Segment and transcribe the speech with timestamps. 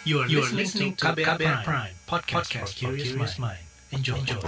[0.00, 3.60] You are, you are listening to KBR, KBR Prime, Prime podcast, podcast for curious mind.
[3.92, 4.16] Enjoy.
[4.16, 4.40] Enjoy.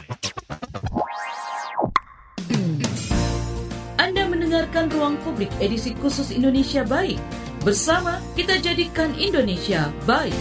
[4.00, 7.20] Anda mendengarkan Ruang Publik edisi khusus Indonesia Baik.
[7.68, 10.32] Bersama kita jadikan Indonesia baik.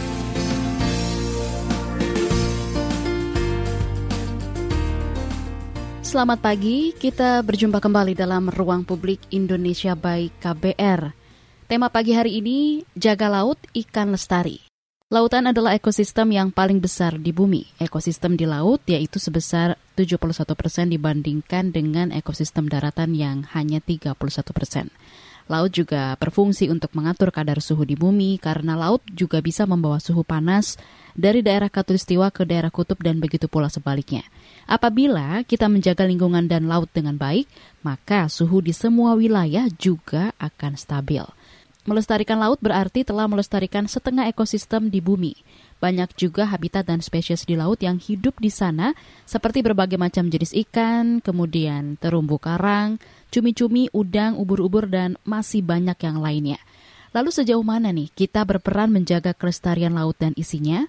[6.08, 11.12] Selamat pagi, kita berjumpa kembali dalam Ruang Publik Indonesia Baik KBR.
[11.68, 14.71] Tema pagi hari ini, jaga laut ikan lestari.
[15.12, 17.68] Lautan adalah ekosistem yang paling besar di bumi.
[17.84, 20.16] Ekosistem di laut yaitu sebesar 71
[20.56, 24.16] persen dibandingkan dengan ekosistem daratan yang hanya 31
[24.56, 24.88] persen.
[25.52, 30.24] Laut juga berfungsi untuk mengatur kadar suhu di bumi karena laut juga bisa membawa suhu
[30.24, 30.80] panas
[31.12, 34.24] dari daerah katulistiwa ke daerah kutub dan begitu pula sebaliknya.
[34.64, 37.52] Apabila kita menjaga lingkungan dan laut dengan baik,
[37.84, 41.28] maka suhu di semua wilayah juga akan stabil.
[41.82, 45.34] Melestarikan laut berarti telah melestarikan setengah ekosistem di bumi.
[45.82, 48.94] Banyak juga habitat dan spesies di laut yang hidup di sana,
[49.26, 53.02] seperti berbagai macam jenis ikan, kemudian terumbu karang,
[53.34, 56.62] cumi-cumi, udang, ubur-ubur, dan masih banyak yang lainnya.
[57.18, 60.86] Lalu sejauh mana nih kita berperan menjaga kelestarian laut dan isinya?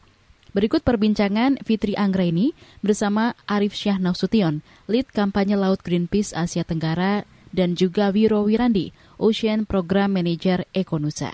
[0.53, 2.53] Berikut perbincangan Fitri Anggreni
[2.85, 4.61] bersama Arif Syah Nasution,
[4.93, 7.25] lead kampanye Laut Greenpeace Asia Tenggara,
[7.57, 11.33] dan juga Wiro Wirandi, Ocean Program Manager Ekonusa.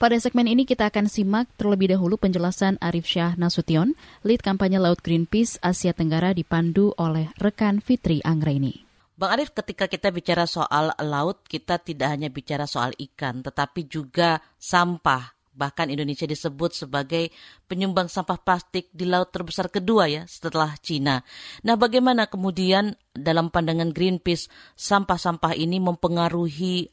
[0.00, 3.92] Pada segmen ini kita akan simak terlebih dahulu penjelasan Arif Syah Nasution,
[4.24, 8.80] lead kampanye Laut Greenpeace Asia Tenggara dipandu oleh rekan Fitri Anggreni.
[9.20, 14.40] Bang Arif, ketika kita bicara soal laut, kita tidak hanya bicara soal ikan, tetapi juga
[14.56, 17.28] sampah, Bahkan Indonesia disebut sebagai
[17.66, 21.26] penyumbang sampah plastik di laut terbesar kedua ya setelah Cina.
[21.66, 24.46] Nah bagaimana kemudian dalam pandangan Greenpeace
[24.78, 26.88] sampah-sampah ini mempengaruhi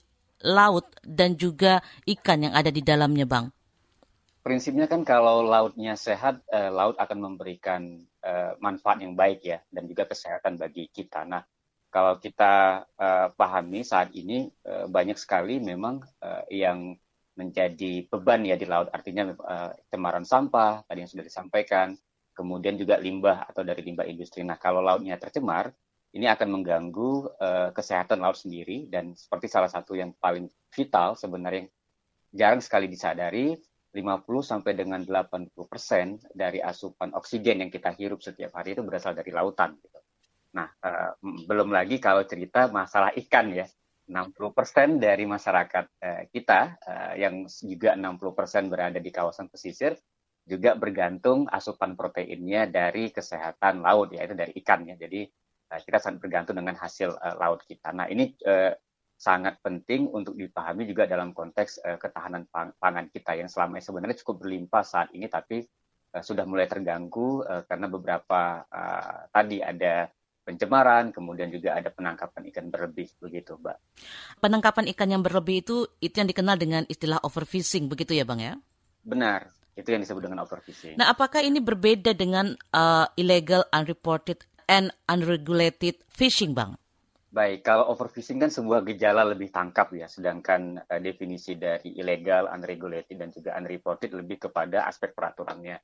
[0.46, 3.50] laut dan juga ikan yang ada di dalamnya Bang?
[4.46, 9.88] Prinsipnya kan kalau lautnya sehat, eh, laut akan memberikan eh, manfaat yang baik ya dan
[9.88, 11.28] juga kesehatan bagi kita.
[11.28, 11.44] Nah
[11.88, 16.94] kalau kita eh, pahami saat ini eh, banyak sekali memang eh, yang
[17.38, 19.30] menjadi beban ya di laut artinya
[19.94, 21.94] cemaran sampah tadi yang sudah disampaikan
[22.34, 25.70] kemudian juga limbah atau dari limbah industri nah kalau lautnya tercemar
[26.18, 31.70] ini akan mengganggu uh, kesehatan laut sendiri dan seperti salah satu yang paling vital sebenarnya
[32.34, 33.54] jarang sekali disadari
[33.94, 39.14] 50 sampai dengan 80 persen dari asupan oksigen yang kita hirup setiap hari itu berasal
[39.14, 40.00] dari lautan gitu.
[40.58, 43.70] Nah, uh, belum lagi kalau cerita masalah ikan ya
[44.10, 49.94] 60% dari masyarakat uh, kita uh, yang juga 60% berada di kawasan pesisir
[50.48, 54.96] juga bergantung asupan proteinnya dari kesehatan laut yaitu dari ikan ya.
[54.96, 55.28] Jadi
[55.68, 57.92] kita sangat bergantung dengan hasil uh, laut kita.
[57.92, 58.72] Nah, ini uh,
[59.18, 64.18] sangat penting untuk dipahami juga dalam konteks uh, ketahanan pangan kita yang selama ini sebenarnya
[64.22, 65.66] cukup berlimpah saat ini tapi
[66.14, 70.08] uh, sudah mulai terganggu uh, karena beberapa uh, tadi ada
[70.48, 73.78] pencemaran, kemudian juga ada penangkapan ikan berlebih begitu, Mbak.
[74.40, 78.56] Penangkapan ikan yang berlebih itu itu yang dikenal dengan istilah overfishing begitu ya, Bang ya?
[79.04, 80.96] Benar, itu yang disebut dengan overfishing.
[80.96, 86.76] Nah, apakah ini berbeda dengan uh, illegal, unreported, and unregulated fishing, Bang?
[87.28, 93.20] Baik, kalau overfishing kan sebuah gejala lebih tangkap ya, sedangkan uh, definisi dari illegal, unregulated,
[93.20, 95.76] dan juga unreported lebih kepada aspek peraturannya.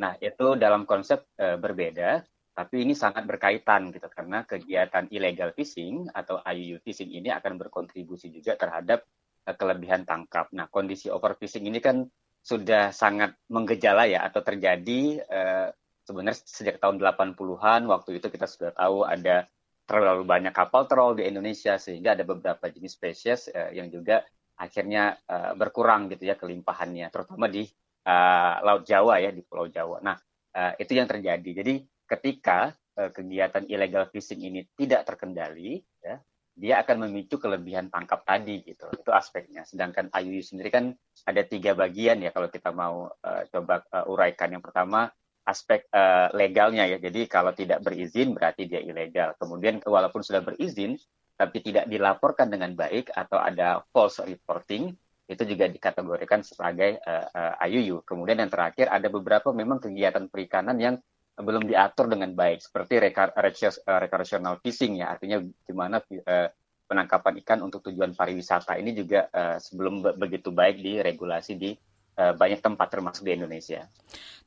[0.00, 6.10] Nah, itu dalam konsep uh, berbeda tapi ini sangat berkaitan gitu karena kegiatan illegal fishing
[6.12, 9.06] atau IUU fishing ini akan berkontribusi juga terhadap
[9.48, 10.52] uh, kelebihan tangkap.
[10.52, 12.04] Nah, kondisi overfishing ini kan
[12.40, 15.68] sudah sangat menggejala ya atau terjadi uh,
[16.10, 19.46] sebenarnya sejak tahun 80-an waktu itu kita sudah tahu ada
[19.86, 24.26] terlalu banyak kapal troll di Indonesia sehingga ada beberapa jenis spesies uh, yang juga
[24.58, 27.62] akhirnya uh, berkurang gitu ya kelimpahannya terutama di
[28.06, 30.02] uh, Laut Jawa ya di Pulau Jawa.
[30.04, 30.16] Nah,
[30.56, 31.50] uh, itu yang terjadi.
[31.64, 31.74] Jadi
[32.06, 36.20] ketika uh, kegiatan illegal fishing ini tidak terkendali, ya,
[36.56, 38.90] dia akan memicu kelebihan tangkap tadi gitu.
[38.92, 39.64] Itu aspeknya.
[39.64, 40.92] Sedangkan IUU sendiri kan
[41.24, 44.52] ada tiga bagian ya kalau kita mau uh, coba uh, uraikan.
[44.52, 45.08] Yang pertama
[45.50, 47.02] aspek uh, legalnya ya.
[47.02, 49.34] Jadi kalau tidak berizin berarti dia ilegal.
[49.34, 50.94] Kemudian walaupun sudah berizin
[51.34, 54.94] tapi tidak dilaporkan dengan baik atau ada false reporting
[55.30, 58.06] itu juga dikategorikan sebagai uh, uh, IUU.
[58.06, 60.94] Kemudian yang terakhir ada beberapa memang kegiatan perikanan yang
[61.40, 66.48] belum diatur dengan baik seperti recreational eh, fishing ya artinya di mana uh,
[66.84, 71.72] penangkapan ikan untuk tujuan pariwisata ini juga uh, sebelum be begitu baik diregulasi di
[72.20, 73.88] uh, banyak tempat termasuk di Indonesia.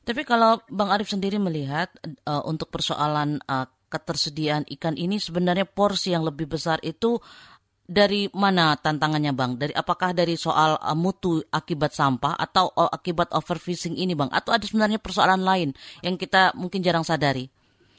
[0.06, 1.90] Tapi kalau Bang Arif sendiri melihat
[2.30, 7.18] uh, untuk persoalan uh, ketersediaan ikan ini sebenarnya porsi yang lebih besar itu
[7.84, 9.60] dari mana tantangannya bang?
[9.60, 14.32] Dari apakah dari soal uh, mutu akibat sampah atau uh, akibat overfishing ini bang?
[14.32, 17.46] Atau ada sebenarnya persoalan lain yang kita mungkin jarang sadari?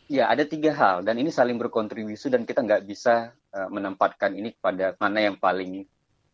[0.06, 4.54] Ya ada tiga hal dan ini saling berkontribusi dan kita nggak bisa uh, menempatkan ini
[4.54, 5.86] pada mana yang paling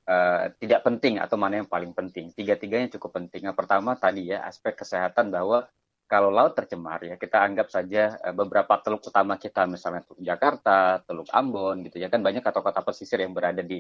[0.08, 2.34] uh, tidak penting atau mana yang paling penting.
[2.34, 3.50] Tiga-tiganya cukup penting.
[3.50, 5.68] Yang pertama tadi ya aspek kesehatan bahwa
[6.12, 11.00] kalau laut tercemar ya kita anggap saja uh, beberapa teluk utama kita misalnya Teluk Jakarta,
[11.08, 13.80] Teluk Ambon gitu ya kan banyak kota-kota pesisir yang berada di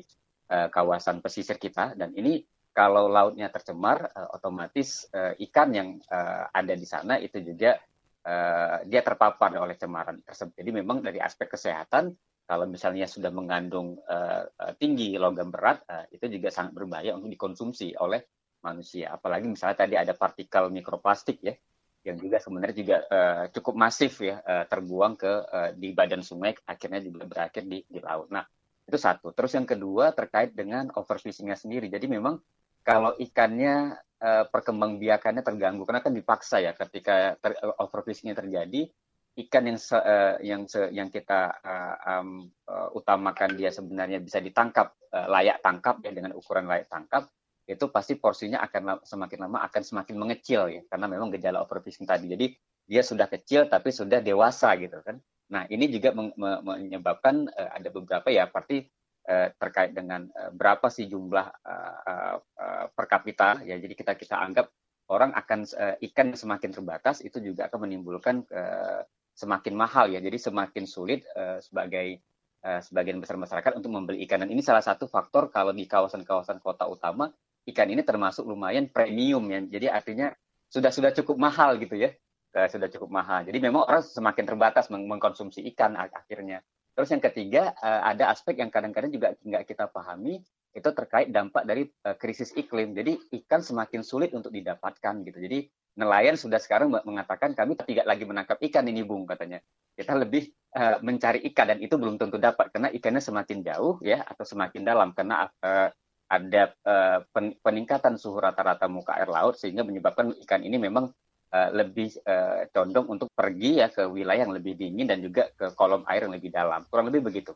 [0.51, 2.39] uh, kawasan pesisir kita dan ini
[2.71, 7.75] kalau lautnya tercemar uh, otomatis uh, ikan yang uh, ada di sana itu juga
[8.23, 10.56] uh, dia terpapar oleh cemaran tersebut.
[10.56, 12.15] Jadi memang dari aspek kesehatan
[12.45, 14.43] kalau misalnya sudah mengandung uh,
[14.75, 18.21] tinggi logam berat uh, itu juga sangat berbahaya untuk dikonsumsi oleh
[18.61, 19.15] manusia.
[19.15, 21.55] Apalagi misalnya tadi ada partikel mikroplastik ya
[22.01, 26.57] yang juga sebenarnya juga uh, cukup masif ya uh, terbuang ke uh, di badan sungai
[26.65, 28.33] akhirnya juga berakhir di di laut.
[28.33, 28.41] Nah
[28.89, 29.29] itu satu.
[29.37, 31.94] Terus yang kedua terkait dengan overfishingnya sendiri.
[31.94, 32.41] Jadi memang
[32.81, 38.89] kalau ikannya uh, perkembangbiakannya terganggu karena kan dipaksa ya ketika ter, overfishingnya terjadi
[39.31, 44.44] ikan yang se, uh, yang se, yang kita uh, um, uh, utamakan dia sebenarnya bisa
[44.44, 47.31] ditangkap uh, layak tangkap ya dengan ukuran layak tangkap
[47.63, 52.28] itu pasti porsinya akan semakin lama akan semakin mengecil ya karena memang gejala overfishing tadi.
[52.28, 52.45] Jadi
[52.83, 55.24] dia sudah kecil tapi sudah dewasa gitu kan.
[55.51, 58.83] Nah, ini juga menyebabkan uh, ada beberapa ya pasti
[59.31, 63.80] uh, terkait dengan uh, berapa sih jumlah uh, uh, per kapita ya.
[63.80, 64.68] Jadi kita kita anggap
[65.12, 69.04] orang akan uh, ikan semakin terbatas itu juga akan menimbulkan uh,
[69.36, 70.19] semakin mahal ya.
[70.19, 72.22] Jadi semakin sulit uh, sebagai
[72.66, 74.44] uh, sebagian besar masyarakat untuk membeli ikan.
[74.44, 77.30] Dan ini salah satu faktor kalau di kawasan-kawasan kota utama
[77.69, 79.62] ikan ini termasuk lumayan premium ya.
[79.62, 80.28] Jadi artinya
[80.72, 82.13] sudah sudah cukup mahal gitu ya.
[82.51, 83.48] Uh, sudah cukup mahal.
[83.48, 86.60] Jadi memang orang semakin terbatas meng mengkonsumsi ikan akhirnya.
[86.92, 91.63] Terus yang ketiga uh, ada aspek yang kadang-kadang juga nggak kita pahami itu terkait dampak
[91.63, 92.92] dari uh, krisis iklim.
[92.92, 95.39] Jadi ikan semakin sulit untuk didapatkan gitu.
[95.39, 99.59] Jadi nelayan sudah sekarang mengatakan kami tidak lagi menangkap ikan ini bung katanya.
[99.91, 104.23] Kita lebih uh, mencari ikan dan itu belum tentu dapat karena ikannya semakin jauh ya
[104.23, 105.89] atau semakin dalam karena uh,
[106.31, 107.19] ada uh,
[107.59, 111.11] peningkatan suhu rata-rata muka air laut sehingga menyebabkan ikan ini memang
[111.51, 115.75] uh, lebih uh, condong untuk pergi ya ke wilayah yang lebih dingin dan juga ke
[115.75, 116.87] kolom air yang lebih dalam.
[116.87, 117.51] Kurang lebih begitu,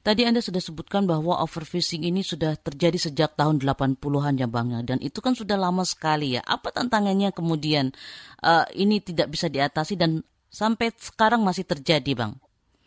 [0.00, 4.80] Tadi Anda sudah sebutkan bahwa overfishing ini sudah terjadi sejak tahun 80-an ya Bang ya.
[4.80, 6.42] dan itu kan sudah lama sekali ya.
[6.48, 7.92] Apa tantangannya kemudian
[8.40, 12.32] uh, ini tidak bisa diatasi dan sampai sekarang masih terjadi Bang?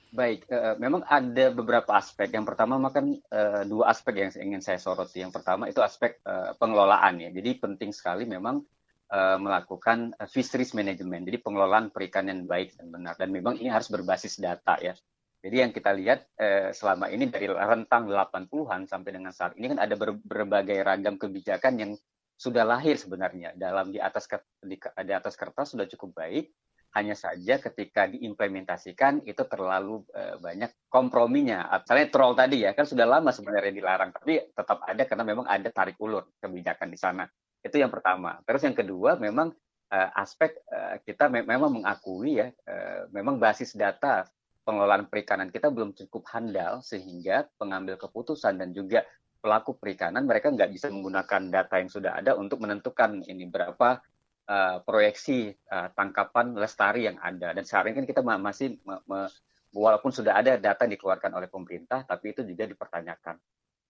[0.10, 2.34] Baik, uh, memang ada beberapa aspek.
[2.34, 5.22] Yang pertama makan uh, dua aspek yang ingin saya soroti.
[5.22, 7.30] Yang pertama itu aspek uh, pengelolaan ya.
[7.30, 8.66] Jadi penting sekali memang
[9.14, 11.30] melakukan fisheries management.
[11.30, 13.14] Jadi pengelolaan perikanan baik dan benar.
[13.14, 14.98] Dan memang ini harus berbasis data ya.
[15.44, 19.80] Jadi yang kita lihat uh, selama ini dari rentang 80-an sampai dengan saat ini kan
[19.84, 21.92] ada ber berbagai ragam kebijakan yang
[22.40, 24.26] sudah lahir sebenarnya dalam di atas
[24.64, 26.48] di, di atas kertas sudah cukup baik
[26.94, 31.66] hanya saja ketika diimplementasikan itu terlalu uh, banyak komprominya.
[31.82, 35.70] Misalnya troll tadi ya kan sudah lama sebenarnya dilarang, tapi tetap ada karena memang ada
[35.74, 37.26] tarik ulur kebijakan di sana.
[37.66, 38.38] Itu yang pertama.
[38.46, 39.50] Terus yang kedua memang
[39.90, 44.30] uh, aspek uh, kita me memang mengakui ya, uh, memang basis data
[44.64, 49.04] pengelolaan perikanan kita belum cukup handal sehingga pengambil keputusan dan juga
[49.44, 54.00] pelaku perikanan mereka nggak bisa menggunakan data yang sudah ada untuk menentukan ini berapa
[54.48, 57.52] uh, proyeksi uh, tangkapan lestari yang ada.
[57.52, 58.80] Dan ini kan kita masih
[59.76, 63.36] walaupun sudah ada data yang dikeluarkan oleh pemerintah, tapi itu juga dipertanyakan.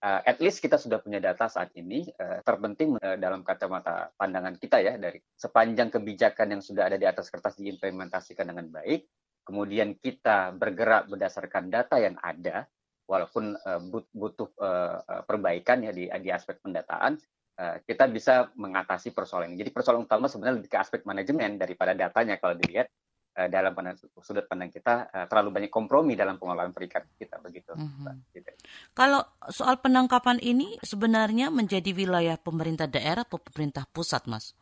[0.03, 2.03] Uh, at least kita sudah punya data saat ini.
[2.19, 7.07] Uh, terpenting uh, dalam kacamata pandangan kita ya dari sepanjang kebijakan yang sudah ada di
[7.07, 9.07] atas kertas diimplementasikan dengan baik,
[9.43, 12.67] kemudian kita bergerak berdasarkan data yang ada,
[13.07, 13.79] walaupun uh,
[14.15, 17.19] butuh uh, perbaikan ya di, di aspek pendataan,
[17.53, 19.61] Eh, kita bisa mengatasi persoalan ini.
[19.61, 22.89] Jadi persoalan utama sebenarnya lebih ke aspek manajemen daripada datanya kalau dilihat
[23.33, 27.73] dalam pandang, sudut pandang kita terlalu banyak kompromi dalam pengelolaan perikan kita begitu.
[27.73, 28.29] Mm-hmm.
[28.29, 28.49] gitu.
[28.93, 34.53] Kalau soal penangkapan ini sebenarnya menjadi wilayah pemerintah daerah atau pemerintah pusat, Mas?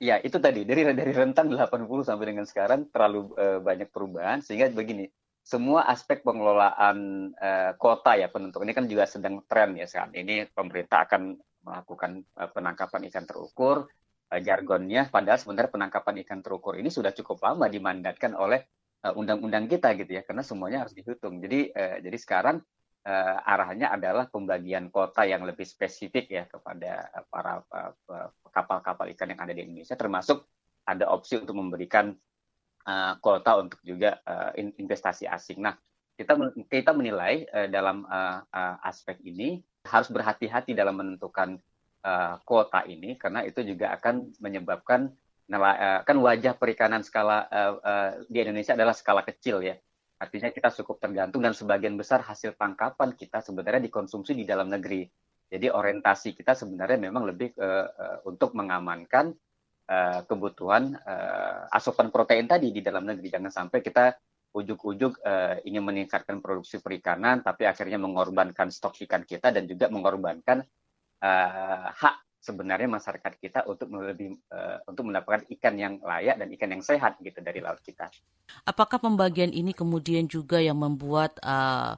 [0.00, 4.72] Ya, itu tadi dari dari rentang 80 sampai dengan sekarang terlalu uh, banyak perubahan sehingga
[4.72, 5.12] begini,
[5.44, 10.48] semua aspek pengelolaan uh, kota ya penentu ini kan juga sedang tren ya sekarang ini
[10.48, 13.92] pemerintah akan melakukan uh, penangkapan ikan terukur
[14.32, 18.64] uh, jargonnya padahal sebenarnya penangkapan ikan terukur ini sudah cukup lama dimandatkan oleh
[19.00, 21.44] undang undang-undang kita gitu ya karena semuanya harus dihitung.
[21.44, 22.64] Jadi uh, jadi sekarang
[23.06, 27.64] uh, arahnya adalah pembagian kota yang lebih spesifik ya kepada para
[28.50, 30.44] kapal-kapal uh, ikan yang ada di Indonesia termasuk
[30.84, 32.12] ada opsi untuk memberikan
[32.88, 35.76] uh, kota untuk juga uh, investasi asing nah
[36.16, 36.36] kita
[36.68, 41.56] kita menilai uh, dalam uh, uh, aspek ini harus berhati-hati dalam menentukan
[42.04, 45.12] uh, kuota ini karena itu juga akan menyebabkan
[46.06, 49.74] kan wajah perikanan skala uh, uh, di Indonesia adalah skala kecil ya.
[50.20, 55.08] Artinya kita cukup tergantung dan sebagian besar hasil tangkapan kita sebenarnya dikonsumsi di dalam negeri.
[55.50, 59.32] Jadi orientasi kita sebenarnya memang lebih uh, uh, untuk mengamankan
[59.88, 63.32] uh, kebutuhan uh, asupan protein tadi di dalam negeri.
[63.32, 64.14] Jangan sampai kita
[64.54, 70.62] ujuk-ujuk uh, ingin meningkatkan produksi perikanan, tapi akhirnya mengorbankan stok ikan kita dan juga mengorbankan
[71.24, 76.72] uh, hak sebenarnya masyarakat kita untuk lebih uh, untuk mendapatkan ikan yang layak dan ikan
[76.72, 78.08] yang sehat gitu dari laut kita.
[78.64, 81.94] Apakah pembagian ini kemudian juga yang membuat uh,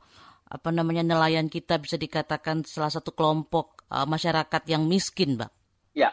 [0.52, 5.54] apa namanya nelayan kita bisa dikatakan salah satu kelompok uh, masyarakat yang miskin, Bang?
[5.96, 6.12] Ya,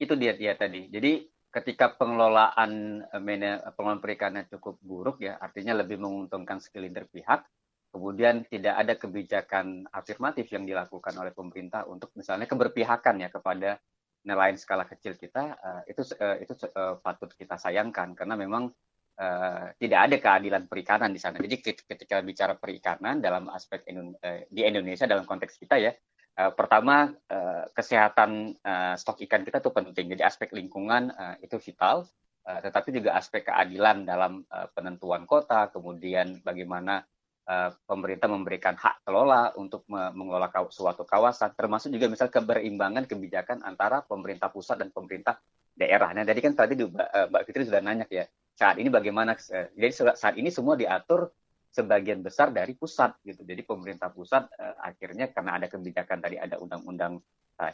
[0.00, 0.88] itu dia dia tadi.
[0.88, 7.46] Jadi ketika pengelolaan eh, pengelolaan perikanan cukup buruk ya, artinya lebih menguntungkan segelintir pihak,
[7.94, 13.78] kemudian tidak ada kebijakan afirmatif yang dilakukan oleh pemerintah untuk misalnya keberpihakan ya kepada
[14.26, 18.74] nelayan skala kecil kita, uh, itu uh, itu uh, patut kita sayangkan karena memang
[19.22, 21.38] uh, tidak ada keadilan perikanan di sana.
[21.38, 23.86] Jadi ketika bicara perikanan dalam aspek
[24.50, 25.94] di Indonesia dalam konteks kita ya,
[26.34, 30.18] Uh, pertama uh, kesehatan uh, stok ikan kita itu penting.
[30.18, 32.10] Jadi aspek lingkungan uh, itu vital,
[32.42, 37.06] uh, tetapi juga aspek keadilan dalam uh, penentuan kota, kemudian bagaimana
[37.84, 44.00] pemerintah memberikan hak kelola untuk me mengelola suatu kawasan, termasuk juga misal keberimbangan kebijakan antara
[44.00, 45.36] pemerintah pusat dan pemerintah
[45.76, 46.08] daerah.
[46.16, 46.88] Nah, tadi kan tadi uh,
[47.28, 48.24] Mbak Fitri sudah nanya ya,
[48.56, 49.36] saat ini bagaimana?
[49.36, 51.28] Uh, jadi saat ini semua diatur
[51.68, 53.44] sebagian besar dari pusat gitu.
[53.44, 54.46] Jadi pemerintah pusat
[54.78, 57.18] akhirnya karena ada kebijakan tadi ada undang-undang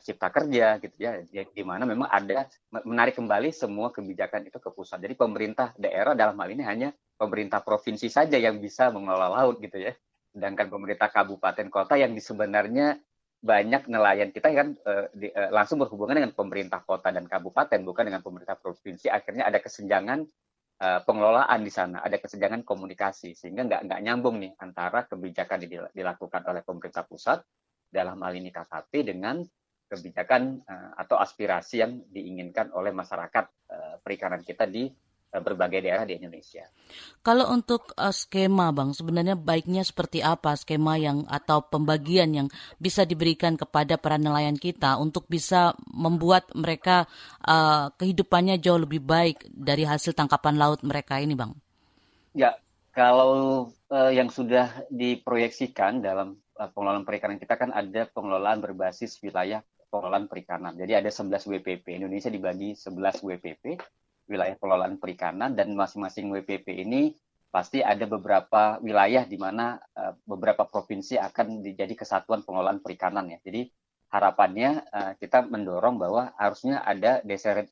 [0.00, 2.48] cipta kerja gitu ya, di mana memang ada
[2.84, 5.04] menarik kembali semua kebijakan itu ke pusat.
[5.04, 6.88] Jadi pemerintah daerah dalam hal ini hanya
[7.20, 9.92] pemerintah provinsi saja yang bisa mengelola laut gitu ya.
[10.32, 12.96] Sedangkan pemerintah kabupaten kota yang sebenarnya
[13.40, 18.04] banyak nelayan kita kan uh, di, uh, langsung berhubungan dengan pemerintah kota dan kabupaten bukan
[18.12, 20.28] dengan pemerintah provinsi akhirnya ada kesenjangan
[20.84, 25.88] uh, pengelolaan di sana, ada kesenjangan komunikasi sehingga nggak nggak nyambung nih antara kebijakan yang
[25.92, 27.40] dilakukan oleh pemerintah pusat
[27.88, 29.40] dalam hal ini KKP dengan
[29.90, 30.62] kebijakan
[30.94, 33.50] atau aspirasi yang diinginkan oleh masyarakat
[34.06, 34.86] perikanan kita di
[35.38, 36.66] berbagai daerah di Indonesia.
[37.22, 42.48] Kalau untuk uh, skema, Bang, sebenarnya baiknya seperti apa skema yang atau pembagian yang
[42.82, 47.06] bisa diberikan kepada para nelayan kita untuk bisa membuat mereka
[47.46, 51.54] uh, kehidupannya jauh lebih baik dari hasil tangkapan laut mereka ini, Bang?
[52.34, 52.58] Ya,
[52.90, 59.62] kalau uh, yang sudah diproyeksikan dalam uh, pengelolaan perikanan kita kan ada pengelolaan berbasis wilayah
[59.90, 60.78] pengelolaan perikanan.
[60.78, 61.98] Jadi ada 11 WPP.
[61.98, 63.64] Indonesia dibagi 11 WPP
[64.30, 67.18] wilayah pengelolaan perikanan dan masing-masing WPP ini
[67.50, 73.42] pasti ada beberapa wilayah di mana uh, beberapa provinsi akan menjadi kesatuan pengelolaan perikanan ya.
[73.42, 73.66] Jadi
[74.14, 77.18] harapannya uh, kita mendorong bahwa harusnya ada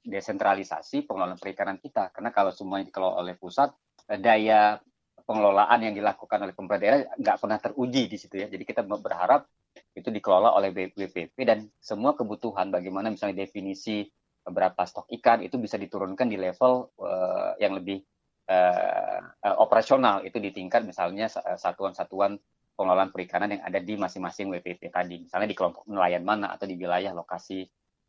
[0.02, 3.70] desentralisasi pengelolaan perikanan kita karena kalau semuanya dikelola oleh pusat
[4.10, 4.82] uh, daya
[5.22, 8.50] pengelolaan yang dilakukan oleh pemerintah daerah nggak pernah teruji di situ ya.
[8.50, 9.46] Jadi kita berharap
[9.94, 14.02] itu dikelola oleh BPP dan semua kebutuhan bagaimana misalnya definisi
[14.48, 18.00] berapa stok ikan itu bisa diturunkan di level uh, yang lebih
[18.48, 20.24] uh, uh, operasional.
[20.24, 22.36] Itu di tingkat misalnya satuan-satuan
[22.78, 25.26] pengelolaan perikanan yang ada di masing-masing WPP tadi.
[25.26, 27.66] Misalnya di kelompok nelayan mana atau di wilayah lokasi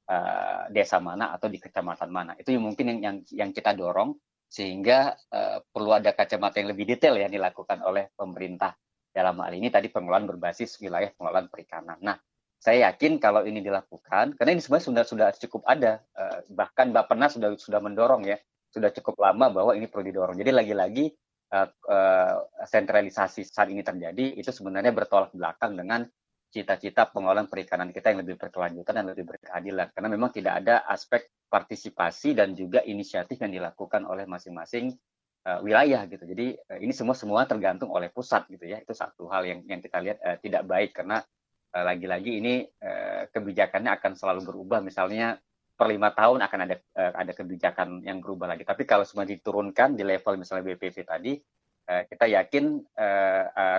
[0.09, 2.31] uh, desa mana atau di kecamatan mana.
[2.37, 4.13] Itu yang mungkin yang yang, yang kita dorong
[4.49, 8.77] sehingga uh, perlu ada kacamata yang lebih detail ya dilakukan oleh pemerintah.
[9.09, 11.97] Dalam hal ini tadi pengelolaan berbasis wilayah pengelolaan perikanan.
[12.05, 12.13] Nah,
[12.59, 17.39] saya yakin kalau ini dilakukan, karena ini sebenarnya sudah sudah cukup ada, uh, bahkan Bapenas
[17.39, 18.35] sudah sudah mendorong ya,
[18.67, 20.35] sudah cukup lama bahwa ini perlu didorong.
[20.35, 21.07] Jadi lagi-lagi
[21.55, 22.35] uh, uh,
[22.67, 26.03] sentralisasi saat ini terjadi itu sebenarnya bertolak belakang dengan
[26.51, 29.95] cita-cita pengelolaan perikanan kita yang lebih berkelanjutan dan lebih berkeadilan.
[29.95, 34.91] Karena memang tidak ada aspek partisipasi dan juga inisiatif yang dilakukan oleh masing-masing
[35.61, 36.25] wilayah gitu.
[36.29, 38.81] Jadi ini semua semua tergantung oleh pusat gitu ya.
[38.81, 41.38] Itu satu hal yang yang kita lihat uh, tidak baik karena Eh,
[41.69, 44.81] lagi-lagi ini uh, kebijakannya akan selalu berubah.
[44.81, 45.37] Misalnya
[45.77, 48.65] per lima tahun akan ada uh, ada kebijakan yang berubah lagi.
[48.65, 51.37] Tapi kalau semua diturunkan di level misalnya BPP tadi,
[51.89, 52.85] kita yakin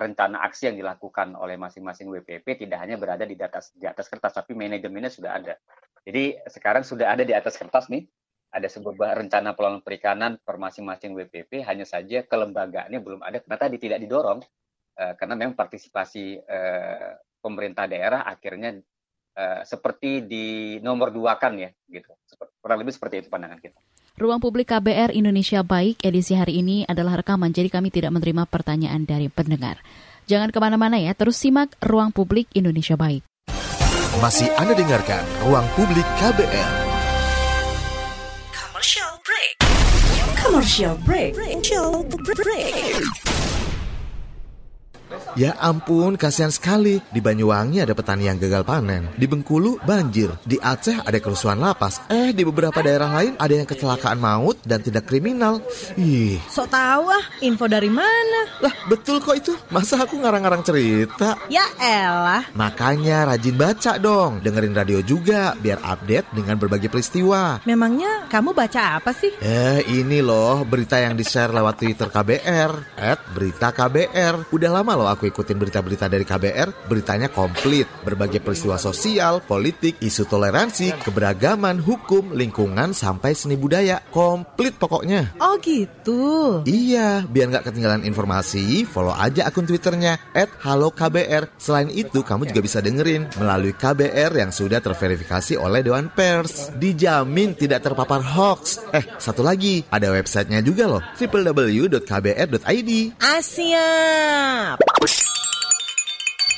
[0.02, 4.34] rencana aksi yang dilakukan oleh masing-masing WPP tidak hanya berada di atas di atas kertas,
[4.34, 5.54] tapi manajemennya sudah ada.
[6.02, 8.02] Jadi sekarang sudah ada di atas kertas nih,
[8.50, 13.78] ada sebuah rencana pengelolaan perikanan per masing-masing WPP, hanya saja kelembagaannya belum ada karena tadi
[13.78, 14.42] tidak didorong
[14.98, 16.42] karena memang partisipasi
[17.40, 18.78] pemerintah daerah akhirnya
[19.36, 20.46] uh, seperti di
[20.84, 22.12] nomor dua kan ya gitu
[22.60, 23.80] kurang lebih seperti itu pandangan kita.
[24.20, 29.08] Ruang Publik KBR Indonesia Baik edisi hari ini adalah rekaman, jadi kami tidak menerima pertanyaan
[29.08, 29.80] dari pendengar.
[30.28, 33.24] Jangan ke mana-mana ya, terus simak Ruang Publik Indonesia Baik.
[34.20, 36.72] Masih Anda dengarkan Ruang Publik KBR.
[38.52, 39.52] Commercial break.
[40.36, 41.32] Commercial break.
[41.32, 43.49] Commercial break.
[45.38, 46.98] Ya ampun, kasihan sekali.
[47.10, 49.06] Di Banyuwangi ada petani yang gagal panen.
[49.14, 50.34] Di Bengkulu banjir.
[50.42, 52.02] Di Aceh ada kerusuhan lapas.
[52.10, 55.62] Eh, di beberapa daerah lain ada yang kecelakaan maut dan tidak kriminal.
[55.94, 58.40] Ih, Sok tahu ah, info dari mana?
[58.60, 59.52] lah betul kok itu.
[59.72, 61.38] Masa aku ngarang-ngarang cerita?
[61.48, 62.44] Ya elah.
[62.52, 64.44] Makanya rajin baca dong.
[64.44, 67.62] Dengerin radio juga biar update dengan berbagai peristiwa.
[67.64, 69.32] Memangnya kamu baca apa sih?
[69.40, 72.72] Eh, ini loh berita yang di-share lewat Twitter KBR.
[73.00, 74.52] At berita KBR.
[74.52, 76.86] Udah lama loh aku ikutin berita-berita dari KBR.
[76.86, 77.88] Beritanya komplit.
[78.04, 84.04] Berbagai peristiwa sosial, politik, isu toleransi, keberagaman, hukum, lingkungan, sampai seni budaya.
[84.12, 85.32] Komplit pokoknya.
[85.40, 86.60] Oh gitu.
[86.68, 91.56] Iya, biar nggak ketinggalan informasi, follow aja akun Twitternya @halo_kbr.
[91.56, 96.74] Selain itu, kamu juga bisa dengerin melalui KBR yang sudah terverifikasi oleh Dewan Pers.
[96.76, 98.82] Dijamin tidak terpapar hoax.
[98.92, 102.90] Eh, satu lagi, ada websitenya juga loh, www.kbr.id.
[103.20, 104.89] Asyap.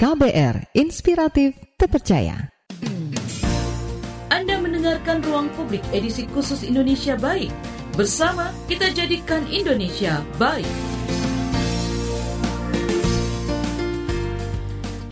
[0.03, 2.49] KBR Inspiratif Terpercaya.
[4.33, 7.53] Anda mendengarkan Ruang Publik edisi khusus Indonesia Baik.
[7.93, 10.67] Bersama kita jadikan Indonesia baik.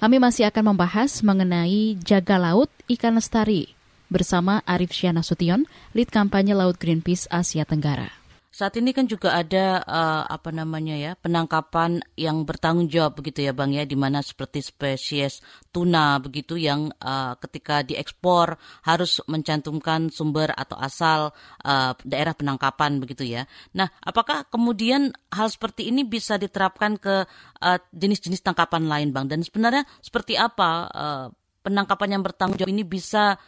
[0.01, 3.77] Kami masih akan membahas mengenai jaga laut ikan lestari
[4.11, 8.20] bersama Arif Syana Sution, lead kampanye Laut Greenpeace Asia Tenggara.
[8.51, 13.55] Saat ini kan juga ada uh, apa namanya ya penangkapan yang bertanggung jawab begitu ya
[13.55, 15.39] bang ya di mana seperti spesies
[15.71, 21.31] tuna begitu yang uh, ketika diekspor harus mencantumkan sumber atau asal
[21.63, 23.47] uh, daerah penangkapan begitu ya.
[23.71, 27.31] Nah apakah kemudian hal seperti ini bisa diterapkan ke
[27.63, 31.27] uh, jenis-jenis tangkapan lain bang dan sebenarnya seperti apa uh,
[31.63, 33.39] penangkapan yang bertanggung jawab ini bisa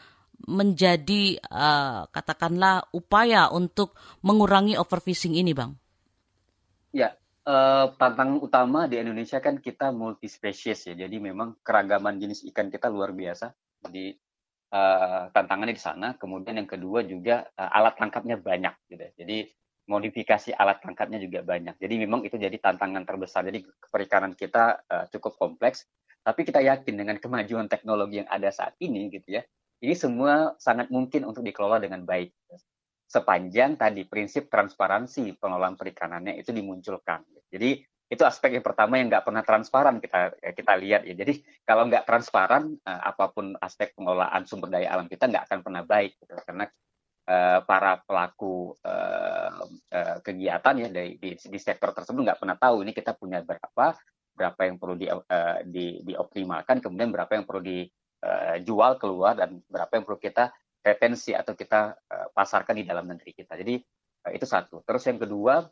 [0.49, 5.77] menjadi uh, katakanlah upaya untuk mengurangi overfishing ini, Bang?
[6.93, 10.95] Ya, eh, tantangan utama di Indonesia kan kita multi spesies ya.
[10.95, 13.51] Jadi memang keragaman jenis ikan kita luar biasa.
[13.89, 14.15] Jadi
[14.73, 16.15] eh, tantangannya di sana.
[16.15, 19.07] Kemudian yang kedua juga eh, alat tangkapnya banyak gitu.
[19.25, 19.37] Jadi
[19.89, 21.81] modifikasi alat tangkapnya juga banyak.
[21.81, 23.43] Jadi memang itu jadi tantangan terbesar.
[23.49, 25.89] Jadi perikanan kita eh, cukup kompleks.
[26.23, 29.43] Tapi kita yakin dengan kemajuan teknologi yang ada saat ini gitu ya,
[29.83, 32.31] ini semua sangat mungkin untuk dikelola dengan baik.
[33.11, 37.27] Sepanjang tadi prinsip transparansi pengelolaan perikanannya itu dimunculkan.
[37.51, 41.19] Jadi itu aspek yang pertama yang nggak pernah transparan kita kita lihat ya.
[41.19, 45.61] Jadi kalau nggak transparan eh, apa pun aspek pengelolaan sumber daya alam kita nggak akan
[45.67, 46.33] pernah baik gitu.
[46.47, 46.65] karena
[47.27, 49.51] eh, para pelaku eh,
[50.23, 53.99] kegiatan ya dari di, di sektor tersebut nggak pernah tahu ini kita punya berapa
[54.33, 55.07] berapa yang perlu di,
[55.69, 57.85] di dioptimalkan kemudian berapa yang perlu di
[58.23, 63.07] uh, jual keluar dan berapa yang perlu kita retensi atau kita uh, pasarkan di dalam
[63.07, 63.55] negeri kita.
[63.59, 63.79] Jadi
[64.27, 64.83] uh, itu satu.
[64.83, 65.63] Terus yang kedua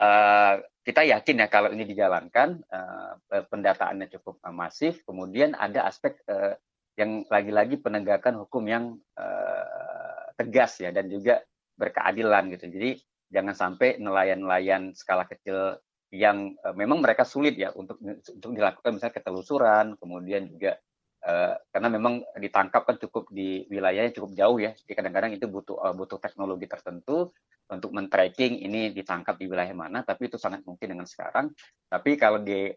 [0.00, 5.04] uh, kita yakin ya kalau ini dijalankan uh, pendataannya cukup uh, masif.
[5.04, 6.56] Kemudian ada aspek uh,
[6.94, 8.84] yang lagi-lagi penegakan hukum yang
[9.18, 11.42] uh, tegas ya dan juga
[11.74, 12.70] berkeadilan gitu.
[12.70, 12.90] Jadi
[13.34, 15.80] jangan sampai nelayan-nelayan skala kecil
[16.14, 20.78] yang memang mereka sulit ya untuk untuk dilakukan misalnya ketelusuran, kemudian juga
[21.24, 24.76] Uh, karena memang ditangkap kan cukup di wilayahnya cukup jauh ya.
[24.76, 27.32] Jadi kadang-kadang itu butuh uh, butuh teknologi tertentu
[27.64, 31.48] untuk men-tracking ini ditangkap di wilayah mana, tapi itu sangat mungkin dengan sekarang.
[31.88, 32.68] Tapi kalau di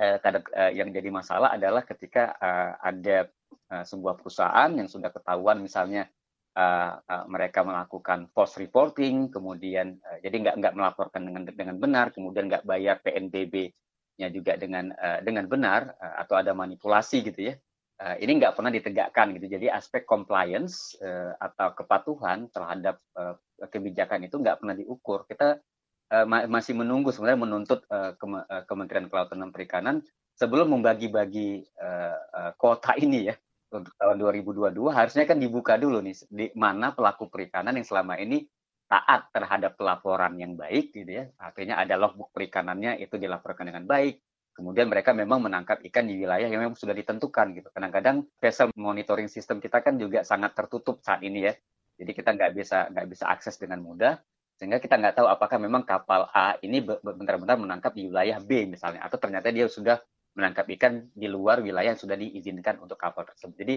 [0.00, 3.28] uh, kadang, uh, yang jadi masalah adalah ketika uh, ada
[3.68, 6.08] uh, sebuah perusahaan yang sudah ketahuan misalnya
[6.56, 12.08] uh, uh, mereka melakukan false reporting, kemudian uh, jadi nggak nggak melaporkan dengan dengan benar,
[12.08, 17.56] kemudian nggak bayar PNBP-nya juga dengan uh, dengan benar uh, atau ada manipulasi gitu ya
[18.02, 19.46] uh, ini nggak pernah ditegakkan gitu.
[19.46, 23.38] Jadi aspek compliance uh, atau kepatuhan terhadap uh,
[23.70, 25.24] kebijakan itu nggak pernah diukur.
[25.30, 25.62] Kita
[26.10, 29.96] uh, ma masih menunggu sebenarnya menuntut uh, Kem uh, Kementerian Kelautan dan Perikanan
[30.34, 33.34] sebelum membagi-bagi uh, uh, kuota ini ya
[33.72, 38.44] untuk tahun 2022 harusnya kan dibuka dulu nih di mana pelaku perikanan yang selama ini
[38.84, 41.24] taat terhadap pelaporan yang baik gitu ya.
[41.40, 44.20] Artinya ada logbook perikanannya itu dilaporkan dengan baik
[44.52, 47.68] Kemudian mereka memang menangkap ikan di wilayah yang memang sudah ditentukan gitu.
[47.72, 51.52] Kadang-kadang vessel monitoring system kita kan juga sangat tertutup saat ini ya.
[51.96, 54.20] Jadi kita nggak bisa nggak bisa akses dengan mudah
[54.60, 59.02] sehingga kita nggak tahu apakah memang kapal A ini benar-benar menangkap di wilayah B misalnya
[59.02, 59.98] atau ternyata dia sudah
[60.36, 63.56] menangkap ikan di luar wilayah yang sudah diizinkan untuk kapal tersebut.
[63.56, 63.74] Jadi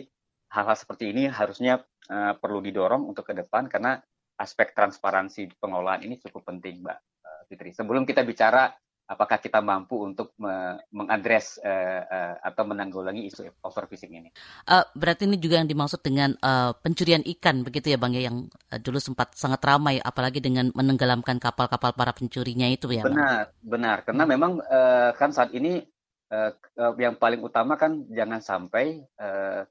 [0.55, 3.99] hal-hal seperti ini harusnya uh, perlu didorong untuk ke depan karena
[4.39, 7.71] aspek transparansi pengelolaan ini cukup penting, Mbak uh, Fitri.
[7.75, 8.71] Sebelum kita bicara
[9.05, 14.29] apakah kita mampu untuk me mengadres uh, uh, atau menanggulangi isu overfishing ini.
[14.65, 18.49] Uh, berarti ini juga yang dimaksud dengan uh, pencurian ikan begitu ya Bang ya yang
[18.49, 23.61] uh, dulu sempat sangat ramai apalagi dengan menenggelamkan kapal-kapal para pencurinya itu ya Benar, bang?
[23.61, 23.97] benar.
[24.01, 24.31] Karena hmm.
[24.33, 25.85] memang uh, kan saat ini
[26.33, 29.61] uh, uh, yang paling utama kan jangan sampai uh,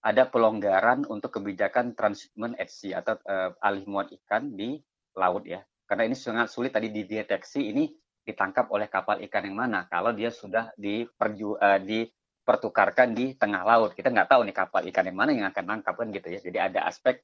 [0.00, 4.80] ada pelonggaran untuk kebijakan transshipment at sea atau uh, alih muat ikan di
[5.12, 5.60] laut ya.
[5.84, 7.90] Karena ini sangat sulit tadi dideteksi ini
[8.30, 13.92] ditangkap oleh kapal ikan yang mana kalau dia sudah diperju uh, dipertukarkan di tengah laut.
[13.92, 16.40] Kita nggak tahu nih kapal ikan yang mana yang akan nangkap kan gitu ya.
[16.40, 17.20] Jadi ada aspek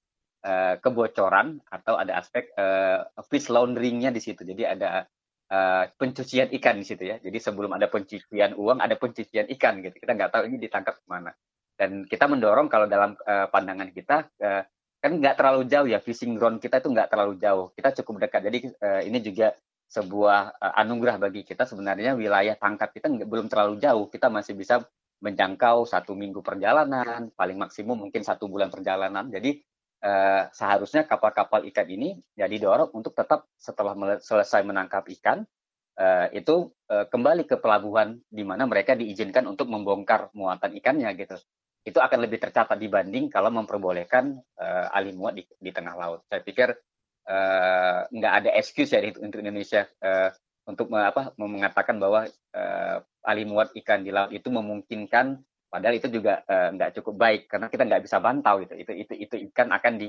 [0.46, 4.42] uh, kebocoran atau ada aspek uh, fish launderingnya di situ.
[4.42, 5.06] Jadi ada
[5.50, 7.16] uh, pencucian ikan di situ ya.
[7.18, 9.96] Jadi sebelum ada pencucian uang ada pencucian ikan gitu.
[9.98, 11.32] Kita nggak tahu ini ditangkap ke mana.
[11.76, 14.62] Dan kita mendorong kalau dalam uh, pandangan kita uh,
[14.96, 15.98] kan nggak terlalu jauh ya.
[16.00, 17.70] Fishing ground kita itu nggak terlalu jauh.
[17.76, 18.40] Kita cukup dekat.
[18.48, 19.52] Jadi uh, ini juga
[19.86, 21.64] sebuah uh, anugerah bagi kita.
[21.64, 24.06] Sebenarnya wilayah tangkap kita belum terlalu jauh.
[24.10, 24.82] Kita masih bisa
[25.20, 29.32] menjangkau satu minggu perjalanan paling maksimum mungkin satu bulan perjalanan.
[29.32, 29.64] Jadi
[30.04, 35.46] uh, seharusnya kapal-kapal ikan ini ya didorong untuk tetap setelah selesai menangkap ikan
[35.96, 41.36] uh, itu uh, kembali ke pelabuhan di mana mereka diizinkan untuk membongkar muatan ikannya gitu.
[41.86, 46.26] Itu akan lebih tercatat dibanding kalau memperbolehkan uh, alih muat di, di tengah laut.
[46.26, 46.74] Saya pikir
[48.10, 50.30] nggak uh, ada excuse ya untuk Indonesia uh,
[50.66, 56.46] untuk apa mengatakan bahwa uh, alih muat ikan di laut itu memungkinkan padahal itu juga
[56.46, 60.08] nggak cukup baik karena kita nggak bisa bantau itu itu itu itu ikan akan di,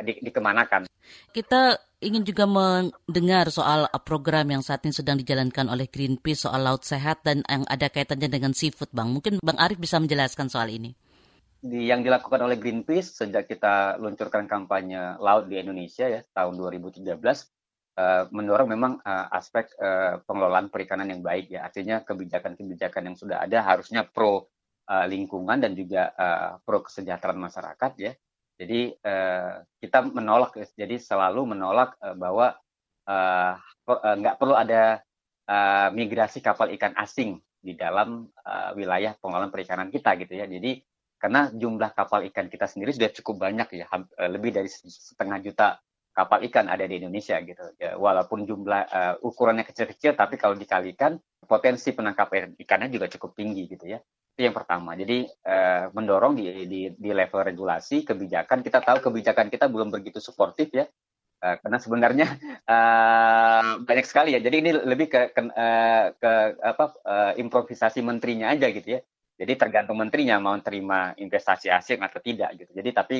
[0.00, 0.88] di dikemanakan.
[1.28, 6.88] Kita ingin juga mendengar soal program yang saat ini sedang dijalankan oleh Greenpeace soal laut
[6.88, 9.12] sehat dan yang ada kaitannya dengan seafood, bang.
[9.12, 10.96] Mungkin bang Arif bisa menjelaskan soal ini
[11.58, 17.02] di, yang dilakukan oleh Greenpeace sejak kita luncurkan kampanye laut di Indonesia ya tahun 2013
[17.02, 17.18] uh,
[17.98, 21.66] eh, mendorong memang uh, aspek uh, pengelolaan perikanan yang baik ya.
[21.66, 24.46] Artinya kebijakan-kebijakan yang sudah ada harusnya pro
[24.86, 28.12] uh, lingkungan dan juga uh, pro kesejahteraan masyarakat ya.
[28.58, 32.54] Jadi uh, kita menolak jadi selalu menolak uh, bahwa
[33.88, 35.00] nggak uh, perlu ada
[35.48, 40.46] uh, migrasi kapal ikan asing di dalam uh, wilayah pengelolaan perikanan kita gitu ya.
[40.46, 40.86] Jadi
[41.18, 45.82] karena jumlah kapal ikan kita sendiri sudah cukup banyak ya eh, lebih dari setengah juta
[46.14, 47.62] kapal ikan ada di Indonesia gitu.
[47.78, 51.14] Ya, walaupun jumlah uh, ukurannya kecil-kecil tapi kalau dikalikan
[51.46, 54.02] potensi penangkapan ikannya juga cukup tinggi gitu ya.
[54.34, 54.98] Itu yang pertama.
[54.98, 58.66] Jadi uh, mendorong di, di di level regulasi kebijakan.
[58.66, 60.90] Kita tahu kebijakan kita belum begitu suportif ya.
[61.38, 62.26] Uh, karena sebenarnya
[62.66, 64.42] uh, banyak sekali ya.
[64.42, 66.32] Jadi ini lebih ke ke, uh, ke
[66.66, 69.00] apa uh, improvisasi menterinya aja gitu ya
[69.38, 72.74] jadi tergantung menterinya mau terima investasi asing atau tidak gitu.
[72.74, 73.18] Jadi tapi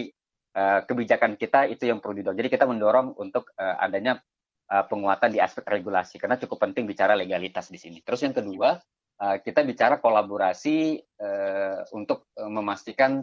[0.58, 2.38] uh, kebijakan kita itu yang perlu didorong.
[2.42, 4.18] Jadi kita mendorong untuk uh, adanya
[4.66, 8.02] uh, penguatan di aspek regulasi karena cukup penting bicara legalitas di sini.
[8.02, 8.76] Terus yang kedua
[9.18, 11.02] kita bicara kolaborasi
[11.90, 13.18] untuk memastikan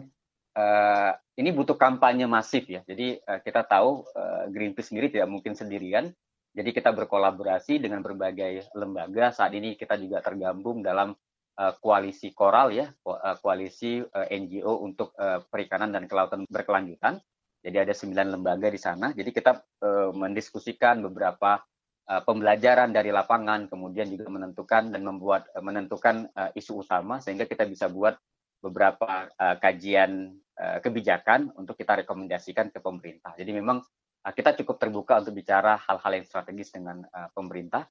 [1.40, 2.84] ini butuh kampanye masif ya.
[2.84, 4.04] Jadi kita tahu
[4.52, 6.12] Greenpeace sendiri tidak mungkin sendirian.
[6.52, 9.32] Jadi kita berkolaborasi dengan berbagai lembaga.
[9.32, 11.16] Saat ini kita juga tergabung dalam
[11.56, 15.16] koalisi koral ya, uh, koalisi eh, NGO untuk
[15.48, 17.16] perikanan dan kelautan berkelanjutan.
[17.64, 19.10] Jadi ada sembilan lembaga di sana.
[19.10, 19.58] Jadi kita
[20.14, 21.58] mendiskusikan beberapa
[22.06, 28.14] pembelajaran dari lapangan, kemudian juga menentukan dan membuat menentukan isu utama sehingga kita bisa buat
[28.62, 29.26] beberapa
[29.58, 30.30] kajian
[30.78, 33.34] kebijakan untuk kita rekomendasikan ke pemerintah.
[33.34, 33.82] Jadi memang
[34.22, 37.02] kita cukup terbuka untuk bicara hal-hal yang strategis dengan
[37.34, 37.90] pemerintah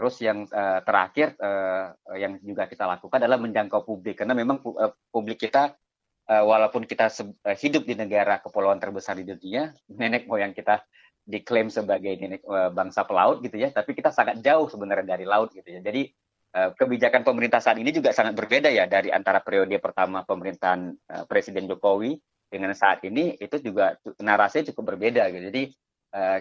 [0.00, 4.96] Terus yang uh, terakhir uh, yang juga kita lakukan adalah menjangkau publik karena memang uh,
[5.12, 5.76] publik kita
[6.24, 10.80] uh, walaupun kita uh, hidup di negara kepulauan terbesar di dunia, nenek moyang kita
[11.28, 15.52] diklaim sebagai nenek uh, bangsa pelaut gitu ya, tapi kita sangat jauh sebenarnya dari laut
[15.52, 15.84] gitu ya.
[15.84, 16.08] Jadi
[16.50, 20.98] kebijakan pemerintah saat ini juga sangat berbeda ya dari antara periode pertama pemerintahan
[21.30, 22.18] Presiden Jokowi
[22.50, 25.46] dengan saat ini itu juga narasinya cukup berbeda gitu.
[25.46, 25.62] Jadi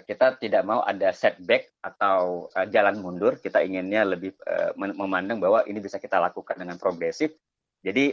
[0.03, 3.37] kita tidak mau ada setback atau uh, jalan mundur.
[3.37, 7.37] Kita inginnya lebih uh, memandang bahwa ini bisa kita lakukan dengan progresif.
[7.79, 8.11] Jadi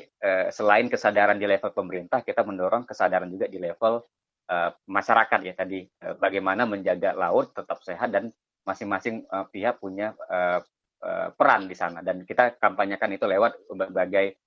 [0.55, 3.99] selain kesadaran di level pemerintah, kita mendorong kesadaran juga di level
[4.87, 5.83] masyarakat ya tadi
[6.23, 8.31] bagaimana menjaga laut tetap sehat dan
[8.63, 10.15] masing-masing pihak punya
[11.35, 14.39] peran di sana dan kita kampanyekan itu lewat berbagai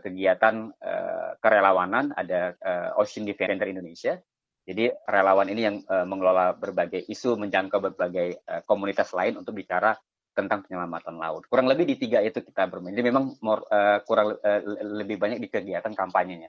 [0.00, 2.56] kegiatan uh, kerelawanan ada
[2.96, 4.16] Ocean Defender Indonesia
[4.64, 9.92] jadi relawan ini yang uh, mengelola berbagai isu, menjangkau berbagai uh, komunitas lain untuk bicara
[10.32, 11.44] tentang penyelamatan laut.
[11.46, 12.96] Kurang lebih di tiga itu kita bermain.
[12.96, 16.48] Jadi memang more, uh, kurang uh, lebih banyak di kegiatan kampanyenya.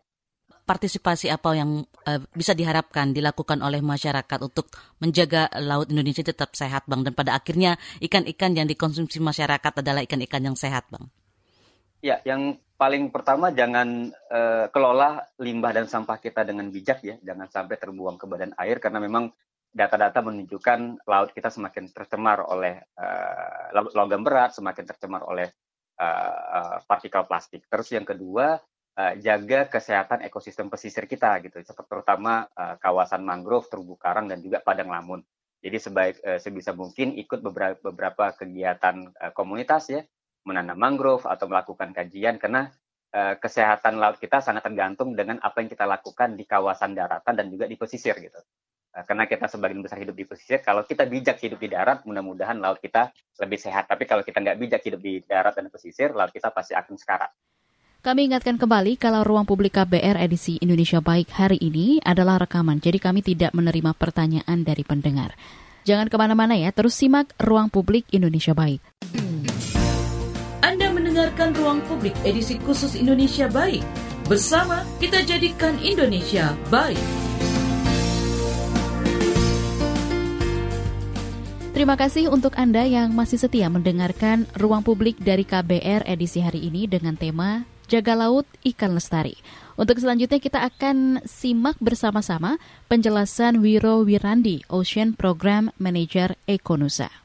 [0.65, 6.89] partisipasi apa yang uh, bisa diharapkan dilakukan oleh masyarakat untuk menjaga laut Indonesia tetap sehat,
[6.89, 7.06] Bang?
[7.06, 11.13] Dan pada akhirnya ikan-ikan yang dikonsumsi masyarakat adalah ikan-ikan yang sehat, Bang.
[12.01, 17.47] Ya, yang paling pertama jangan uh, kelola limbah dan sampah kita dengan bijak ya, jangan
[17.47, 19.31] sampai terbuang ke badan air karena memang
[19.75, 25.51] data-data menunjukkan laut kita semakin tercemar oleh uh, logam berat, semakin tercemar oleh
[25.99, 27.67] uh, partikel plastik.
[27.67, 28.55] Terus yang kedua,
[29.19, 34.63] jaga kesehatan ekosistem pesisir kita gitu, seperti terutama uh, kawasan mangrove, terumbu karang dan juga
[34.63, 35.19] padang lamun.
[35.59, 39.99] Jadi sebaik uh, sebisa mungkin ikut beberapa, beberapa kegiatan uh, komunitas ya,
[40.45, 42.69] menanam mangrove atau melakukan kajian karena
[43.12, 47.49] uh, kesehatan laut kita sangat tergantung dengan apa yang kita lakukan di kawasan daratan dan
[47.49, 48.39] juga di pesisir gitu.
[48.95, 52.55] Eh, karena kita sebagian besar hidup di pesisir, kalau kita bijak hidup di darat, mudah-mudahan
[52.63, 53.12] laut kita
[53.43, 53.91] lebih sehat.
[53.91, 57.31] Tapi kalau kita nggak bijak hidup di darat dan pesisir, laut kita pasti akan sekarat.
[57.99, 63.01] Kami ingatkan kembali kalau ruang publik KBR edisi Indonesia Baik hari ini adalah rekaman, jadi
[63.01, 65.36] kami tidak menerima pertanyaan dari pendengar.
[65.84, 68.79] Jangan ke mana-mana ya, terus simak ruang publik Indonesia Baik.
[71.15, 73.88] Mendengarkan ruang publik edisi khusus Indonesia Baik.
[74.28, 76.99] Bersama kita jadikan Indonesia baik.
[81.71, 86.84] Terima kasih untuk Anda yang masih setia mendengarkan Ruang Publik dari KBR edisi hari ini
[86.84, 89.39] dengan tema Jaga Laut Ikan Lestari.
[89.80, 92.60] Untuk selanjutnya kita akan simak bersama-sama
[92.91, 97.24] penjelasan Wiro Wirandi, Ocean Program Manager Ekonusa.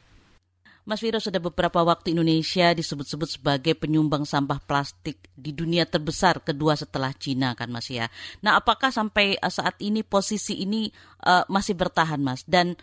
[0.89, 6.75] Mas Wiro, sudah beberapa waktu Indonesia disebut-sebut sebagai penyumbang sampah plastik di dunia terbesar kedua
[6.75, 8.09] setelah Cina kan Mas ya.
[8.41, 10.89] Nah apakah sampai saat ini posisi ini
[11.29, 12.43] uh, masih bertahan Mas?
[12.49, 12.75] Dan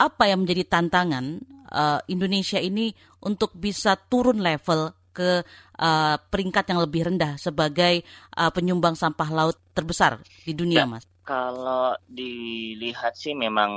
[0.00, 5.42] apa yang menjadi tantangan uh, Indonesia ini untuk bisa turun level ke
[5.76, 8.06] uh, peringkat yang lebih rendah sebagai
[8.38, 11.09] uh, penyumbang sampah laut terbesar di dunia, ya, Mas?
[11.20, 13.70] Kalau dilihat sih memang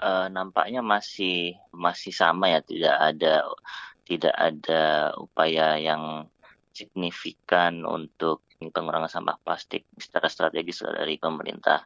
[0.00, 3.34] uh, nampaknya masih masih sama ya, tidak ada
[4.06, 6.26] tidak ada upaya yang
[6.72, 11.84] signifikan untuk pengurangan sampah plastik secara strategis dari pemerintah.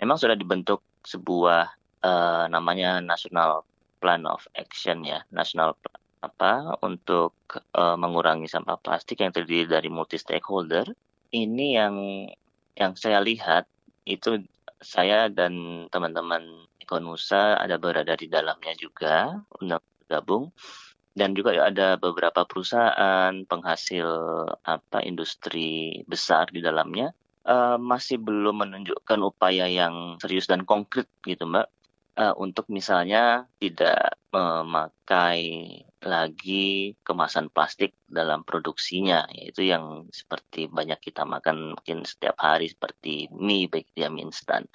[0.00, 1.62] Memang sudah dibentuk sebuah
[2.04, 3.62] uh, namanya National
[4.00, 5.76] Plan of Action ya, National
[6.24, 7.36] apa untuk
[7.76, 10.88] uh, mengurangi sampah plastik yang terdiri dari multi stakeholder.
[11.30, 11.94] Ini yang
[12.76, 13.68] yang saya lihat
[14.06, 14.46] itu
[14.80, 20.54] saya dan teman-teman Ekonusa ada berada di dalamnya juga untuk bergabung.
[21.16, 24.06] Dan juga ada beberapa perusahaan penghasil
[24.62, 27.10] apa industri besar di dalamnya.
[27.46, 31.70] Uh, masih belum menunjukkan upaya yang serius dan konkret gitu mbak
[32.16, 35.40] uh, untuk misalnya tidak memakai
[36.02, 43.28] lagi kemasan plastik dalam produksinya, yaitu yang seperti banyak kita makan mungkin setiap hari seperti
[43.32, 44.68] mie baik dia mie instan.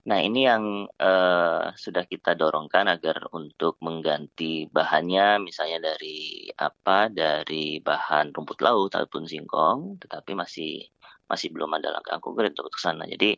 [0.00, 7.84] Nah ini yang uh, sudah kita dorongkan agar untuk mengganti bahannya misalnya dari apa dari
[7.84, 10.88] bahan rumput laut ataupun singkong, tetapi masih
[11.28, 13.04] masih belum ada langkah konkret untuk sana.
[13.06, 13.36] Jadi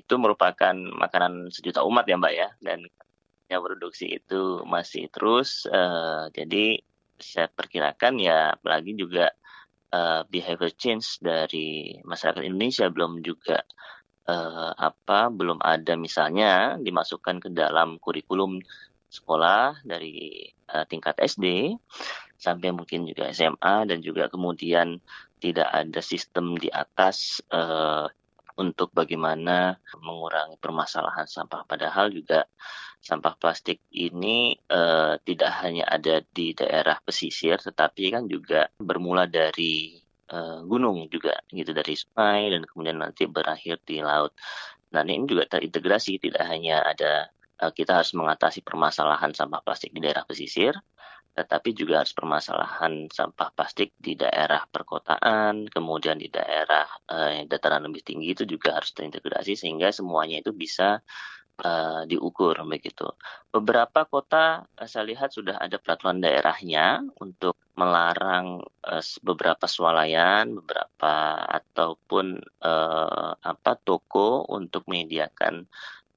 [0.00, 2.48] itu merupakan makanan sejuta umat ya Mbak ya.
[2.58, 2.86] Dan
[3.48, 6.80] yang produksi itu masih terus uh, jadi
[7.20, 9.30] saya perkirakan ya apalagi juga
[9.92, 13.62] uh, behavior change dari masyarakat Indonesia belum juga
[14.26, 18.58] uh, apa belum ada misalnya dimasukkan ke dalam kurikulum
[19.12, 21.76] sekolah dari uh, tingkat SD
[22.34, 24.98] sampai mungkin juga SMA dan juga kemudian
[25.38, 28.10] tidak ada sistem di atas uh,
[28.54, 31.66] untuk bagaimana mengurangi permasalahan sampah.
[31.66, 32.46] Padahal juga
[33.04, 39.98] sampah plastik ini uh, tidak hanya ada di daerah pesisir, tetapi kan juga bermula dari
[40.32, 44.32] uh, gunung juga, gitu dari sungai dan kemudian nanti berakhir di laut.
[44.94, 47.28] Nah ini juga terintegrasi, tidak hanya ada
[47.60, 50.72] uh, kita harus mengatasi permasalahan sampah plastik di daerah pesisir,
[51.34, 58.06] tetapi juga harus permasalahan sampah plastik di daerah perkotaan, kemudian di daerah uh, dataran lebih
[58.06, 61.02] tinggi itu juga harus terintegrasi sehingga semuanya itu bisa
[61.66, 63.10] uh, diukur begitu.
[63.50, 71.42] Beberapa kota uh, saya lihat sudah ada peraturan daerahnya untuk melarang uh, beberapa swalayan, beberapa
[71.50, 75.66] ataupun uh, apa toko untuk menyediakan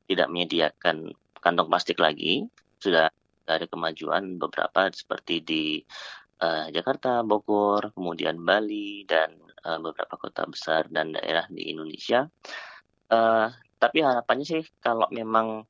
[0.06, 1.10] tidak menyediakan
[1.41, 2.45] kantong plastik lagi
[2.77, 3.10] sudah
[3.47, 5.63] ada kemajuan beberapa seperti di
[6.43, 12.27] uh, Jakarta, Bogor, kemudian Bali dan uh, beberapa kota besar dan daerah di Indonesia.
[13.07, 15.63] Uh, tapi harapannya sih kalau memang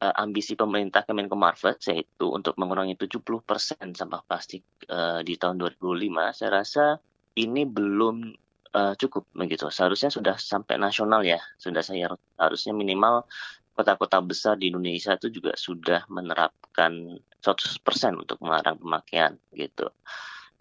[0.00, 6.36] uh, ambisi pemerintah Kemenko Marves yaitu untuk mengurangi 70% sampah plastik uh, di tahun 2005,
[6.36, 6.84] saya rasa
[7.36, 8.32] ini belum
[8.74, 9.68] uh, cukup begitu.
[9.68, 13.28] Seharusnya sudah sampai nasional ya, sudah saya harusnya minimal
[13.80, 19.88] kota-kota besar di Indonesia itu juga sudah menerapkan 100% untuk melarang pemakaian gitu.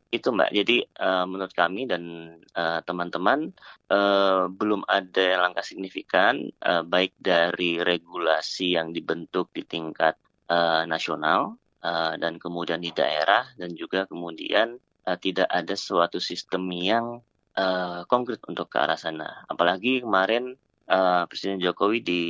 [0.09, 0.51] Itu Mbak.
[0.55, 3.51] Jadi uh, menurut kami dan uh, teman-teman
[3.91, 10.17] uh, belum ada langkah signifikan uh, baik dari regulasi yang dibentuk di tingkat
[10.49, 16.65] uh, nasional uh, dan kemudian di daerah dan juga kemudian uh, tidak ada suatu sistem
[16.73, 17.05] yang
[17.53, 19.45] uh, konkret untuk ke arah sana.
[19.45, 20.57] Apalagi kemarin
[20.89, 22.21] uh, Presiden Jokowi di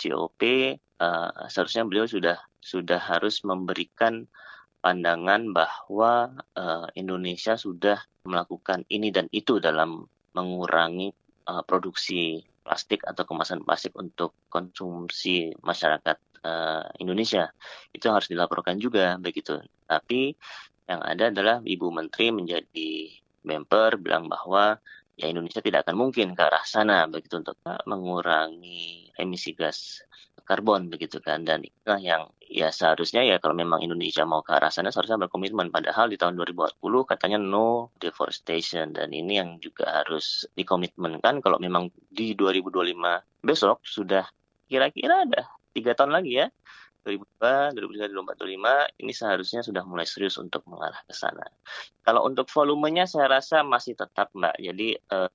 [0.00, 0.40] COP
[1.00, 4.26] uh, seharusnya beliau sudah sudah harus memberikan
[4.82, 11.14] pandangan bahwa uh, Indonesia sudah melakukan ini dan itu dalam mengurangi
[11.46, 17.50] uh, produksi plastik atau kemasan plastik untuk konsumsi masyarakat uh, Indonesia.
[17.94, 19.62] Itu harus dilaporkan juga begitu.
[19.86, 20.34] Tapi
[20.86, 22.90] yang ada adalah Ibu Menteri menjadi
[23.46, 24.78] member bilang bahwa
[25.16, 27.56] ya Indonesia tidak akan mungkin ke arah sana begitu untuk
[27.88, 30.04] mengurangi emisi gas
[30.46, 31.42] karbon begitu kan.
[31.42, 35.74] Dan itulah yang ya seharusnya ya kalau memang Indonesia mau ke arah sana seharusnya berkomitmen.
[35.74, 36.78] Padahal di tahun 2040
[37.10, 38.94] katanya no deforestation.
[38.94, 44.24] Dan ini yang juga harus dikomitmenkan kalau memang di 2025 besok sudah
[44.70, 45.42] kira-kira ada
[45.74, 46.46] tiga tahun lagi ya
[47.06, 51.46] 2002, 2003, 2004, 2005 ini seharusnya sudah mulai serius untuk mengarah ke sana.
[52.02, 55.30] Kalau untuk volumenya saya rasa masih tetap mbak, jadi eh,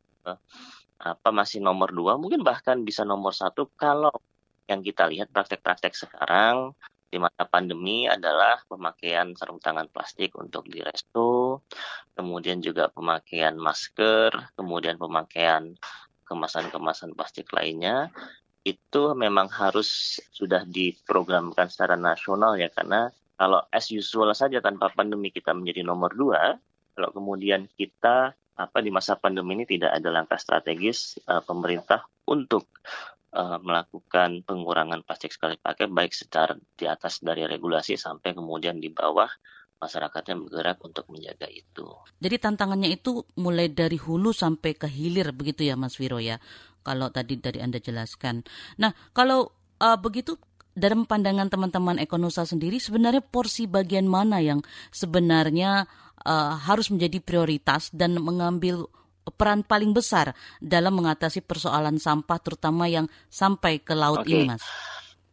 [1.02, 4.12] apa masih nomor dua, mungkin bahkan bisa nomor satu kalau
[4.70, 6.76] yang kita lihat praktek-praktek sekarang
[7.12, 11.64] di masa pandemi adalah pemakaian sarung tangan plastik untuk di resto,
[12.16, 15.76] kemudian juga pemakaian masker, kemudian pemakaian
[16.24, 18.08] kemasan-kemasan plastik lainnya
[18.62, 25.34] itu memang harus sudah diprogramkan secara nasional ya karena kalau as usual saja tanpa pandemi
[25.34, 26.62] kita menjadi nomor dua,
[26.94, 32.70] kalau kemudian kita apa di masa pandemi ini tidak ada langkah strategis uh, pemerintah untuk
[33.34, 38.94] uh, melakukan pengurangan plastik sekali pakai baik secara di atas dari regulasi sampai kemudian di
[38.94, 39.30] bawah
[39.82, 41.90] masyarakatnya bergerak untuk menjaga itu.
[42.22, 46.38] Jadi tantangannya itu mulai dari hulu sampai ke hilir begitu ya Mas Wiro ya.
[46.82, 48.42] Kalau tadi dari Anda jelaskan.
[48.82, 50.38] Nah, kalau uh, begitu
[50.72, 54.64] dalam pandangan teman-teman Ekonosa sendiri sebenarnya porsi bagian mana yang
[54.96, 55.84] sebenarnya
[56.24, 58.88] uh, harus menjadi prioritas dan mengambil
[59.36, 64.34] peran paling besar dalam mengatasi persoalan sampah terutama yang sampai ke laut okay.
[64.34, 64.64] ini, Mas?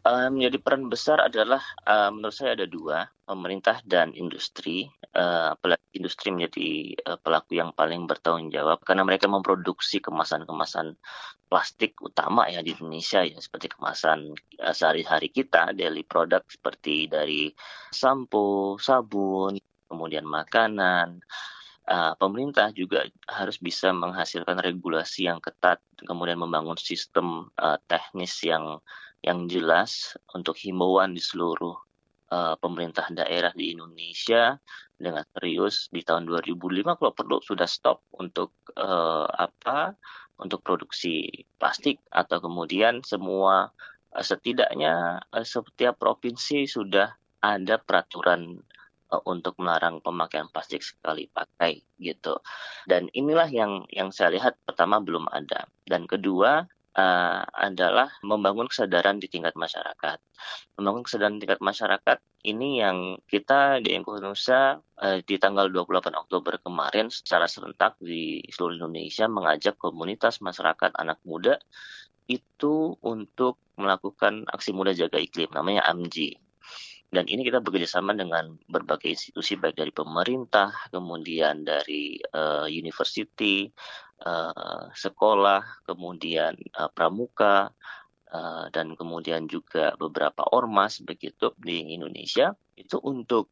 [0.08, 4.88] Menjadi peran besar adalah uh, menurut saya ada dua, pemerintah dan industri.
[5.12, 5.52] Uh,
[5.92, 10.96] industri menjadi uh, pelaku yang paling bertanggung jawab karena mereka memproduksi kemasan-kemasan
[11.48, 14.32] plastik utama ya di Indonesia ya seperti kemasan
[14.64, 17.52] uh, sehari-hari kita, daily product seperti dari
[17.92, 21.20] sampo, sabun, kemudian makanan
[21.88, 28.78] uh, pemerintah juga harus bisa menghasilkan regulasi yang ketat, kemudian membangun sistem uh, teknis yang
[29.22, 31.74] yang jelas untuk himbauan di seluruh
[32.30, 34.56] uh, pemerintah daerah di Indonesia
[34.98, 39.94] dengan serius di tahun 2005 kalau perlu sudah stop untuk uh, apa
[40.38, 43.70] untuk produksi plastik atau kemudian semua
[44.14, 48.58] uh, setidaknya uh, setiap provinsi sudah ada peraturan
[49.24, 52.36] untuk melarang pemakaian plastik sekali pakai gitu.
[52.84, 55.64] Dan inilah yang yang saya lihat pertama belum ada.
[55.88, 60.18] Dan kedua uh, adalah membangun kesadaran di tingkat masyarakat.
[60.74, 62.18] Membangun kesadaran di tingkat masyarakat
[62.50, 68.82] ini yang kita di Indonesia uh, di tanggal 28 Oktober kemarin secara serentak di seluruh
[68.82, 71.62] Indonesia mengajak komunitas masyarakat anak muda
[72.26, 76.36] itu untuk melakukan aksi muda jaga iklim namanya AMJI
[77.08, 83.64] dan ini kita bekerjasama dengan berbagai institusi baik dari pemerintah, kemudian dari uh, university,
[84.22, 87.70] uh, sekolah, kemudian uh, pramuka,
[88.30, 93.50] uh, dan kemudian juga beberapa ormas begitu di Indonesia itu untuk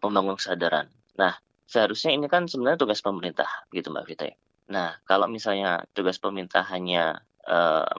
[0.00, 0.88] pembangunan kesadaran.
[1.20, 1.36] Nah,
[1.68, 4.32] seharusnya ini kan sebenarnya tugas pemerintah, gitu Mbak Vita.
[4.72, 7.20] Nah, kalau misalnya tugas pemerintah hanya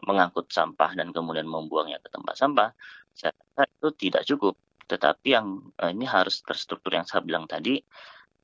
[0.01, 2.73] mengangkut sampah dan kemudian membuangnya ke tempat sampah,
[3.13, 3.37] saya
[3.69, 4.57] itu tidak cukup
[4.87, 7.75] tetapi yang ini harus terstruktur yang saya bilang tadi,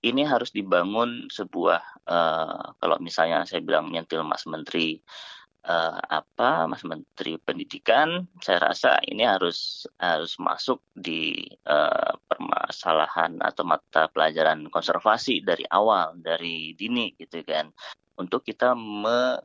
[0.04, 5.00] ini harus dibangun sebuah uh, kalau misalnya saya bilang nyentil Mas Menteri
[5.64, 13.64] uh, apa Mas Menteri Pendidikan, saya rasa ini harus harus masuk di uh, permasalahan atau
[13.64, 17.72] mata pelajaran konservasi dari awal dari dini gitu kan
[18.20, 19.40] untuk kita me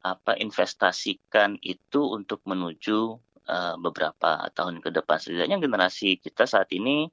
[0.00, 5.20] apa investasikan itu untuk menuju uh, beberapa tahun ke depan.
[5.20, 7.04] Setidaknya generasi kita saat ini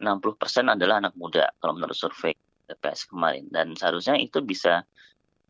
[0.00, 2.32] 60% adalah anak muda kalau menurut survei
[2.66, 4.82] BPS kemarin dan seharusnya itu bisa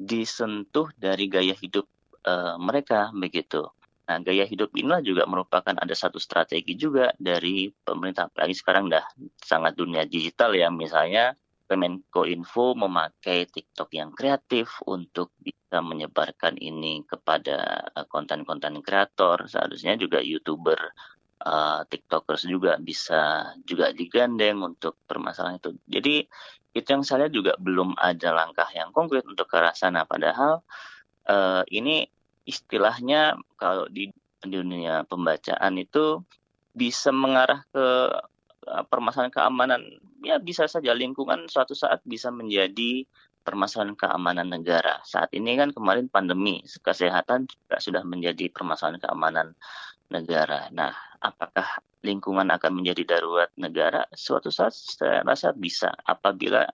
[0.01, 1.84] disentuh dari gaya hidup
[2.24, 3.68] uh, mereka begitu.
[4.11, 8.26] Nah, gaya hidup inilah juga merupakan ada satu strategi juga dari pemerintah.
[8.26, 9.07] Apalagi sekarang dah
[9.38, 11.38] sangat dunia digital ya, misalnya
[11.70, 19.46] Kemenkoinfo memakai TikTok yang kreatif untuk bisa menyebarkan ini kepada eh, konten-konten kreator.
[19.46, 20.90] Seharusnya juga YouTuber,
[21.45, 25.70] uh, TikTokers juga bisa juga digandeng untuk permasalahan itu.
[25.88, 26.14] Jadi
[26.70, 30.07] itu yang saya lihat juga belum ada langkah yang konkret untuk ke arah sana.
[30.07, 30.62] Padahal
[31.26, 32.07] uh, ini
[32.47, 36.24] istilahnya kalau di dunia pembacaan itu
[36.72, 37.86] bisa mengarah ke
[38.88, 39.82] permasalahan keamanan
[40.22, 43.05] ya bisa saja lingkungan suatu saat bisa menjadi
[43.41, 45.01] permasalahan keamanan negara.
[45.03, 49.57] Saat ini kan kemarin pandemi kesehatan juga sudah menjadi permasalahan keamanan
[50.12, 50.68] negara.
[50.70, 54.08] Nah, apakah lingkungan akan menjadi darurat negara?
[54.12, 56.64] Suatu saat saya rasa bisa apabila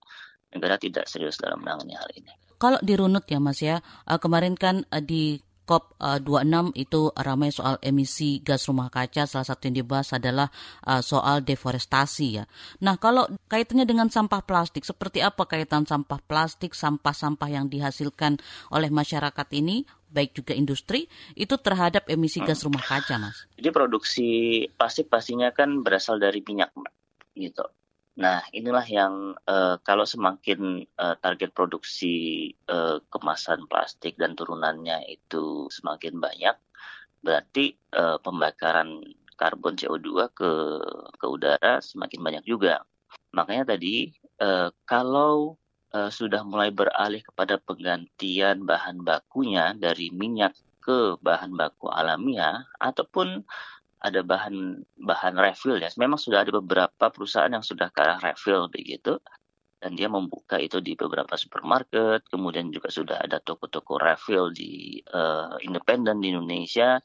[0.54, 2.32] negara tidak serius dalam menangani hal ini.
[2.56, 5.36] Kalau dirunut ya Mas ya, eh, kemarin kan eh, di
[5.66, 9.26] COP26 eh, itu ramai soal emisi gas rumah kaca.
[9.26, 10.46] Salah satu yang dibahas adalah
[10.86, 12.44] uh, soal deforestasi ya.
[12.86, 18.38] Nah kalau kaitannya dengan sampah plastik, seperti apa kaitan sampah plastik, sampah-sampah yang dihasilkan
[18.70, 23.50] oleh masyarakat ini, baik juga industri, itu terhadap emisi gas rumah kaca, Mas?
[23.58, 24.28] Jadi produksi
[24.78, 26.70] plastik pastinya kan berasal dari minyak,
[27.34, 27.66] gitu.
[28.16, 35.68] Nah, inilah yang uh, kalau semakin uh, target produksi uh, kemasan plastik dan turunannya itu
[35.68, 36.56] semakin banyak,
[37.20, 39.04] berarti uh, pembakaran
[39.36, 40.52] karbon CO2 ke
[41.20, 42.80] ke udara semakin banyak juga.
[43.36, 45.60] Makanya tadi uh, kalau
[45.92, 53.44] uh, sudah mulai beralih kepada penggantian bahan bakunya dari minyak ke bahan baku alamiah ataupun
[54.06, 55.90] ada bahan bahan refill ya.
[55.98, 59.18] Memang sudah ada beberapa perusahaan yang sudah ke arah refill begitu
[59.76, 65.60] dan dia membuka itu di beberapa supermarket, kemudian juga sudah ada toko-toko refill di uh,
[65.60, 66.96] independen di Indonesia,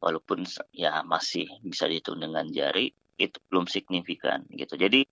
[0.00, 2.88] walaupun ya masih bisa dihitung dengan jari,
[3.20, 4.74] itu belum signifikan gitu.
[4.74, 5.04] Jadi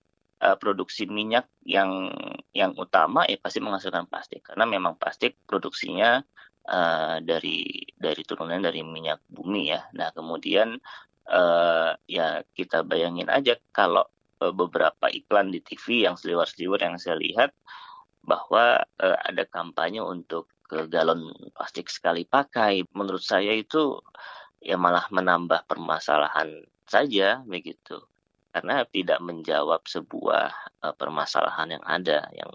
[0.43, 2.11] uh, produksi minyak yang
[2.57, 6.21] yang utama ya pasti menghasilkan plastik karena memang plastik produksinya
[6.67, 9.87] uh, dari dari turunan dari minyak bumi ya.
[9.95, 10.81] Nah kemudian
[11.29, 14.07] uh, ya kita bayangin aja kalau
[14.43, 17.51] uh, beberapa iklan di TV yang seliwer-seliwer yang saya lihat
[18.23, 22.87] bahwa uh, ada kampanye untuk ke galon plastik sekali pakai.
[22.97, 24.01] Menurut saya itu
[24.63, 28.01] ya malah menambah permasalahan saja begitu.
[28.53, 30.49] Karena tidak menjawab sebuah
[30.85, 32.53] uh, permasalahan yang ada yang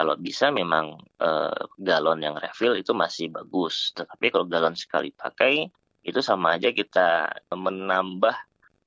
[0.00, 5.68] kalau bisa memang uh, galon yang refill itu masih bagus, tetapi kalau galon sekali pakai
[6.00, 8.32] itu sama aja kita menambah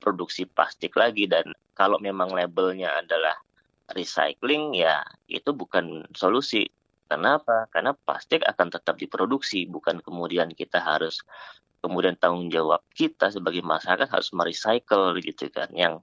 [0.02, 3.34] produksi plastik lagi dan kalau memang labelnya adalah
[3.92, 6.68] recycling ya itu bukan solusi.
[7.04, 7.68] Kenapa?
[7.68, 11.20] Karena plastik akan tetap diproduksi, bukan kemudian kita harus
[11.84, 15.68] kemudian tanggung jawab kita sebagai masyarakat harus merecycle gitu kan.
[15.76, 16.00] Yang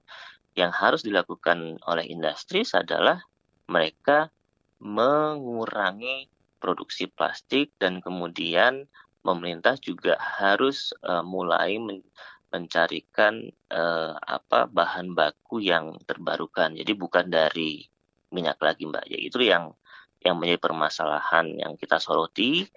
[0.54, 3.24] yang harus dilakukan oleh industri adalah
[3.66, 4.30] mereka
[4.78, 6.30] mengurangi
[6.62, 8.86] produksi plastik dan kemudian
[9.22, 12.02] pemerintah juga harus uh, mulai men
[12.52, 16.76] mencarikan uh, apa bahan baku yang terbarukan.
[16.76, 17.80] Jadi bukan dari
[18.28, 19.08] minyak lagi Mbak.
[19.08, 19.72] Ya itu yang
[20.20, 22.68] yang menjadi permasalahan yang kita soroti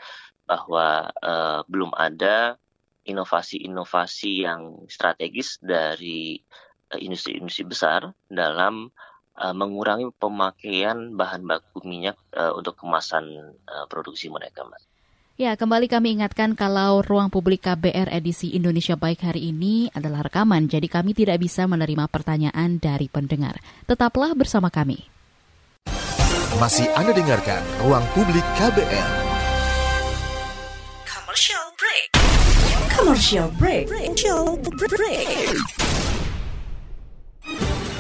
[0.48, 2.56] bahwa uh, belum ada
[3.04, 6.40] inovasi-inovasi yang strategis dari
[6.96, 8.90] industri-industri besar dalam
[9.38, 14.95] uh, mengurangi pemakaian bahan baku minyak uh, untuk kemasan uh, produksi mereka, Mbak.
[15.36, 20.72] Ya, kembali kami ingatkan kalau ruang publik KBR edisi Indonesia Baik hari ini adalah rekaman,
[20.72, 23.60] jadi kami tidak bisa menerima pertanyaan dari pendengar.
[23.84, 25.04] Tetaplah bersama kami.
[26.56, 29.12] Masih Anda dengarkan Ruang Publik KBR.
[31.04, 32.08] Commercial break.
[32.96, 33.86] Commercial break.
[33.92, 34.56] Commercial
[34.88, 35.52] break.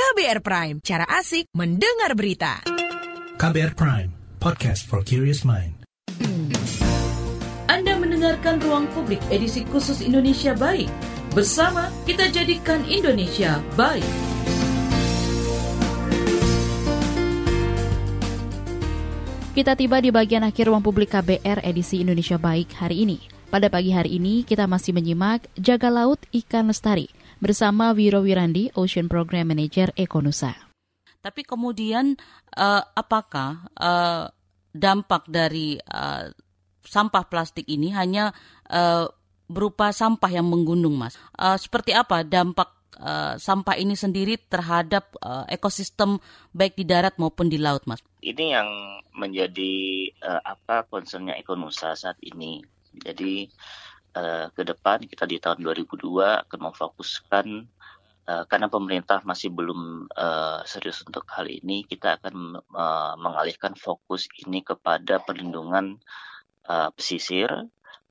[0.00, 2.64] KBR Prime, cara asik mendengar berita.
[3.36, 4.08] KBR Prime,
[4.40, 5.76] podcast for curious mind.
[7.68, 10.88] Anda mendengarkan Ruang Publik edisi khusus Indonesia Baik.
[11.36, 14.08] Bersama kita jadikan Indonesia baik.
[19.52, 23.20] Kita tiba di bagian akhir ruang publik KBR edisi Indonesia Baik hari ini.
[23.52, 29.08] Pada pagi hari ini kita masih menyimak Jaga Laut Ikan Lestari bersama Wiro Wirandi, Ocean
[29.08, 30.54] Program Manager Ekonusa.
[31.20, 32.16] Tapi kemudian
[32.56, 34.28] uh, apakah uh,
[34.72, 36.28] dampak dari uh,
[36.84, 38.32] sampah plastik ini hanya
[38.68, 39.04] uh,
[39.50, 41.18] berupa sampah yang menggunung, Mas?
[41.36, 46.22] Uh, seperti apa dampak uh, sampah ini sendiri terhadap uh, ekosistem
[46.56, 48.00] baik di darat maupun di laut, Mas?
[48.24, 48.68] Ini yang
[49.16, 52.62] menjadi uh, apa concernnya Ekonusa saat ini.
[52.90, 53.46] Jadi
[54.14, 57.46] uh, ke depan kita di tahun 2002 akan memfokuskan
[58.26, 62.60] uh, karena pemerintah masih belum uh, serius untuk hal ini, kita akan
[63.20, 65.98] mengalihkan fokus ini kepada perlindungan
[66.94, 67.50] pesisir,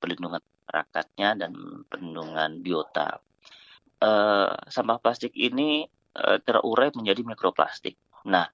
[0.03, 1.51] perlindungan masyarakatnya dan
[1.87, 3.23] perlindungan biota.
[3.99, 5.87] Uh, sampah plastik ini
[6.43, 7.95] terurai menjadi mikroplastik.
[8.27, 8.51] Nah,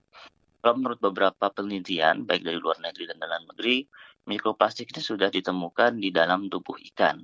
[0.66, 3.86] kalau menurut beberapa penelitian, baik dari luar negeri dan dalam negeri,
[4.26, 7.22] mikroplastik ini sudah ditemukan di dalam tubuh ikan.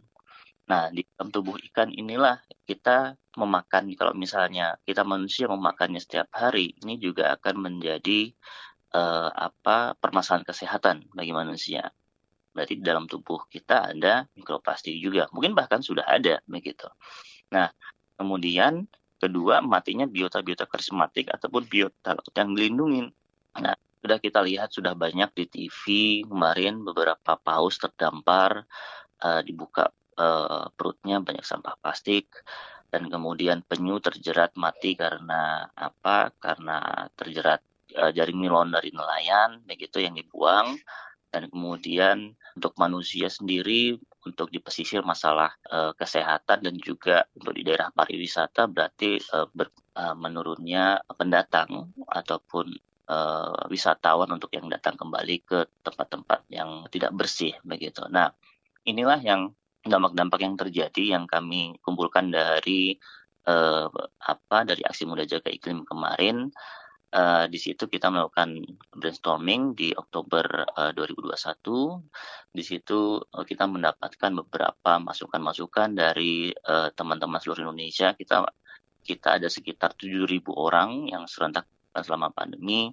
[0.69, 2.37] Nah, di dalam tubuh ikan inilah
[2.69, 8.29] kita memakan, kalau misalnya kita manusia memakannya setiap hari, ini juga akan menjadi
[8.93, 11.89] uh, apa permasalahan kesehatan bagi manusia.
[12.53, 15.25] Berarti di dalam tubuh kita ada mikroplastik juga.
[15.33, 16.85] Mungkin bahkan sudah ada begitu.
[17.49, 17.73] Nah,
[18.21, 18.85] kemudian
[19.17, 23.09] kedua matinya biota-biota karismatik ataupun biota yang dilindungi.
[23.59, 25.81] Nah, sudah kita lihat sudah banyak di TV
[26.23, 28.63] kemarin beberapa paus terdampar
[29.21, 32.31] uh, dibuka uh, perutnya banyak sampah plastik
[32.91, 36.31] dan kemudian penyu terjerat mati karena apa?
[36.39, 37.61] Karena terjerat
[37.95, 40.75] uh, jaring nilon dari nelayan begitu yang dibuang
[41.31, 43.95] dan kemudian untuk manusia sendiri
[44.27, 49.71] untuk di pesisir masalah uh, kesehatan dan juga untuk di daerah pariwisata berarti uh, ber,
[49.95, 52.75] uh, menurunnya pendatang ataupun
[53.11, 58.07] uh, wisatawan untuk yang datang kembali ke tempat-tempat yang tidak bersih begitu.
[58.07, 58.31] Nah,
[58.87, 59.51] inilah yang
[59.83, 62.95] dampak-dampak yang terjadi yang kami kumpulkan dari
[63.49, 63.89] uh,
[64.21, 66.49] apa dari aksi muda jaga iklim kemarin.
[67.11, 68.63] Uh, di situ kita melakukan
[68.95, 72.55] brainstorming di Oktober uh, 2021.
[72.55, 76.55] Di situ uh, kita mendapatkan beberapa masukan-masukan dari
[76.95, 78.15] teman-teman uh, seluruh Indonesia.
[78.15, 78.47] Kita
[79.01, 81.67] kita ada sekitar 7.000 orang yang serentak
[81.99, 82.87] selama pandemi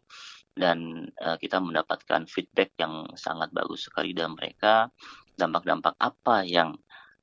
[0.59, 4.91] dan uh, kita mendapatkan feedback yang sangat bagus sekali dari mereka.
[5.39, 6.75] Dampak-dampak apa yang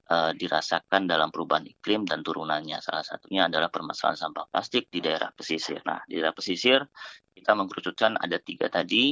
[0.08, 2.80] uh, dirasakan dalam perubahan iklim dan turunannya?
[2.80, 5.84] Salah satunya adalah permasalahan sampah plastik di daerah pesisir.
[5.84, 6.80] Nah di daerah pesisir
[7.36, 9.12] kita mengkerucutkan ada tiga tadi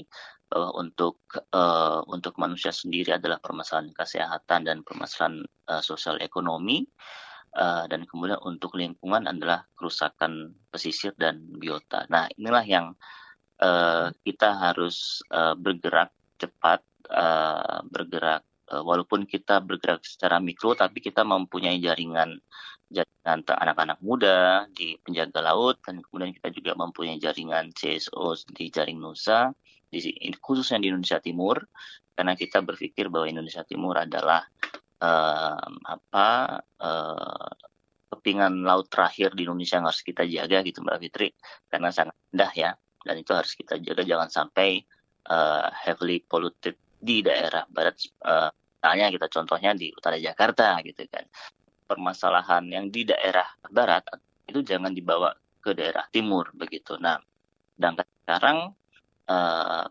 [0.55, 1.19] uh, untuk
[1.51, 6.87] uh, untuk manusia sendiri adalah permasalahan kesehatan dan permasalahan uh, sosial ekonomi
[7.57, 12.05] uh, dan kemudian untuk lingkungan adalah kerusakan pesisir dan biota.
[12.09, 12.85] Nah, inilah yang
[13.61, 16.81] uh, kita harus uh, bergerak cepat,
[17.13, 18.43] uh, bergerak
[18.73, 22.41] uh, walaupun kita bergerak secara mikro, tapi kita mempunyai jaringan
[22.93, 29.01] jaringan anak-anak muda di penjaga laut dan kemudian kita juga mempunyai jaringan CSO di Jaring
[29.01, 29.49] Nusa
[29.89, 29.97] di
[30.37, 31.57] khususnya di Indonesia Timur
[32.13, 34.45] karena kita berpikir bahwa Indonesia Timur adalah
[35.03, 36.27] uh, apa
[36.79, 37.51] uh,
[38.15, 41.27] kepingan laut terakhir di Indonesia yang harus kita jaga gitu Mbak Fitri
[41.67, 42.71] karena sangat rendah ya
[43.03, 44.01] dan itu harus kita jaga.
[44.07, 44.79] Jangan sampai
[45.27, 48.51] uh, heavily polluted di daerah barat uh,
[48.83, 51.27] kita contohnya di utara Jakarta gitu kan.
[51.83, 54.07] Permasalahan yang di daerah barat
[54.47, 56.95] itu jangan dibawa ke daerah timur begitu.
[56.99, 57.19] Nah
[57.75, 58.71] dan sekarang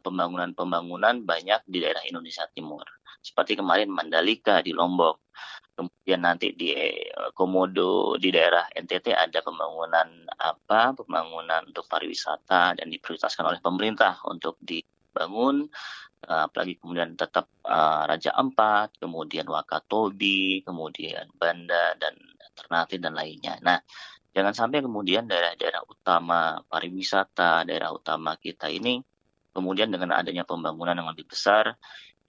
[0.01, 2.85] pembangunan-pembangunan uh, banyak di daerah Indonesia Timur
[3.23, 5.31] seperti kemarin Mandalika di Lombok.
[5.73, 10.93] Kemudian nanti di eh, Komodo di daerah NTT ada pembangunan apa?
[10.93, 15.65] Pembangunan untuk pariwisata dan diprioritaskan oleh pemerintah untuk dibangun
[16.29, 22.15] eh, apalagi kemudian tetap uh, Raja Ampat, kemudian Wakatobi, kemudian Banda dan
[22.53, 23.57] Ternate dan lainnya.
[23.65, 23.81] Nah,
[24.37, 29.01] jangan sampai kemudian daerah-daerah utama pariwisata, daerah utama kita ini
[29.53, 31.77] kemudian dengan adanya pembangunan yang lebih besar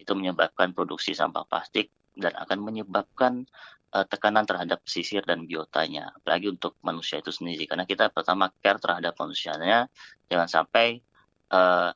[0.04, 3.47] itu menyebabkan produksi sampah plastik dan akan menyebabkan
[3.95, 7.66] uh, tekanan terhadap pesisir dan biotanya, apalagi untuk manusia itu sendiri.
[7.66, 9.88] Karena kita pertama care terhadap manusianya,
[10.28, 10.99] jangan sampai
[11.49, 11.95] uh,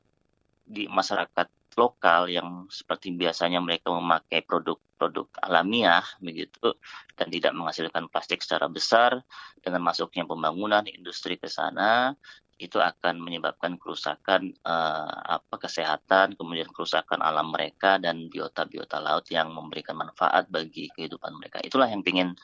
[0.64, 1.48] di masyarakat
[1.78, 6.74] lokal yang seperti biasanya mereka memakai produk-produk alamiah begitu
[7.14, 9.22] dan tidak menghasilkan plastik secara besar
[9.62, 12.18] dengan masuknya pembangunan industri ke sana
[12.58, 19.54] itu akan menyebabkan kerusakan uh, apa kesehatan kemudian kerusakan alam mereka dan biota-biota laut yang
[19.54, 21.62] memberikan manfaat bagi kehidupan mereka.
[21.62, 22.34] Itulah yang ingin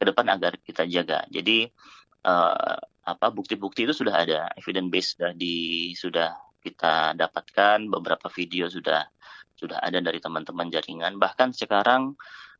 [0.00, 1.28] ke depan agar kita jaga.
[1.28, 1.68] Jadi
[2.24, 4.40] uh, apa bukti-bukti itu sudah ada.
[4.56, 5.56] Evidence base sudah di
[5.92, 6.30] sudah
[6.64, 9.04] kita dapatkan beberapa video sudah
[9.52, 11.20] sudah ada dari teman-teman jaringan.
[11.20, 12.16] Bahkan sekarang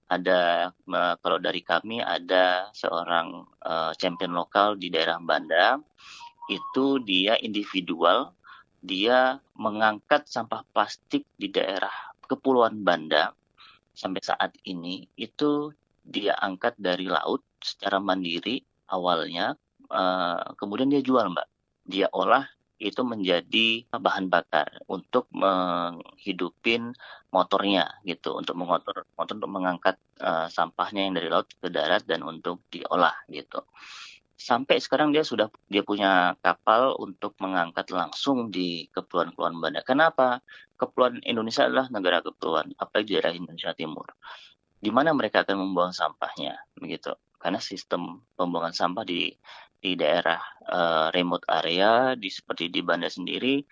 [0.08, 0.72] ada
[1.20, 5.76] kalau dari kami ada seorang uh, champion lokal di daerah Banda
[6.48, 8.32] itu dia individual
[8.78, 11.92] dia mengangkat sampah plastik di daerah
[12.30, 13.34] kepulauan Banda.
[13.90, 15.74] Sampai saat ini itu
[16.06, 19.58] dia angkat dari laut secara mandiri awalnya
[19.90, 21.48] uh, kemudian dia jual mbak.
[21.88, 22.46] Dia olah
[22.78, 26.94] itu menjadi bahan bakar untuk menghidupin
[27.34, 28.38] motornya gitu.
[28.38, 33.18] Untuk mengotor motor untuk mengangkat uh, sampahnya yang dari laut ke darat dan untuk diolah
[33.26, 33.66] gitu
[34.38, 39.82] sampai sekarang dia sudah dia punya kapal untuk mengangkat langsung di kepulauan-kepulauan Banda.
[39.82, 40.38] Kenapa?
[40.78, 44.06] Kepulauan Indonesia adalah negara kepulauan, apa di daerah Indonesia Timur.
[44.78, 47.10] Di mana mereka akan membuang sampahnya, begitu.
[47.42, 49.34] Karena sistem pembuangan sampah di
[49.78, 50.38] di daerah
[50.70, 53.62] uh, remote area di seperti di Banda sendiri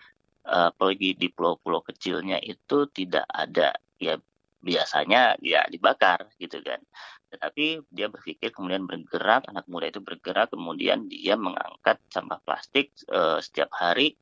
[0.47, 4.15] uh, apalagi di pulau-pulau kecilnya itu tidak ada ya
[4.63, 6.79] biasanya ya dibakar gitu kan
[7.27, 13.43] tetapi dia berpikir kemudian bergerak anak muda itu bergerak kemudian dia mengangkat sampah plastik uh,
[13.43, 14.15] setiap hari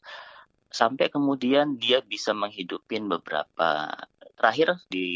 [0.73, 3.93] sampai kemudian dia bisa menghidupin beberapa
[4.35, 5.07] terakhir di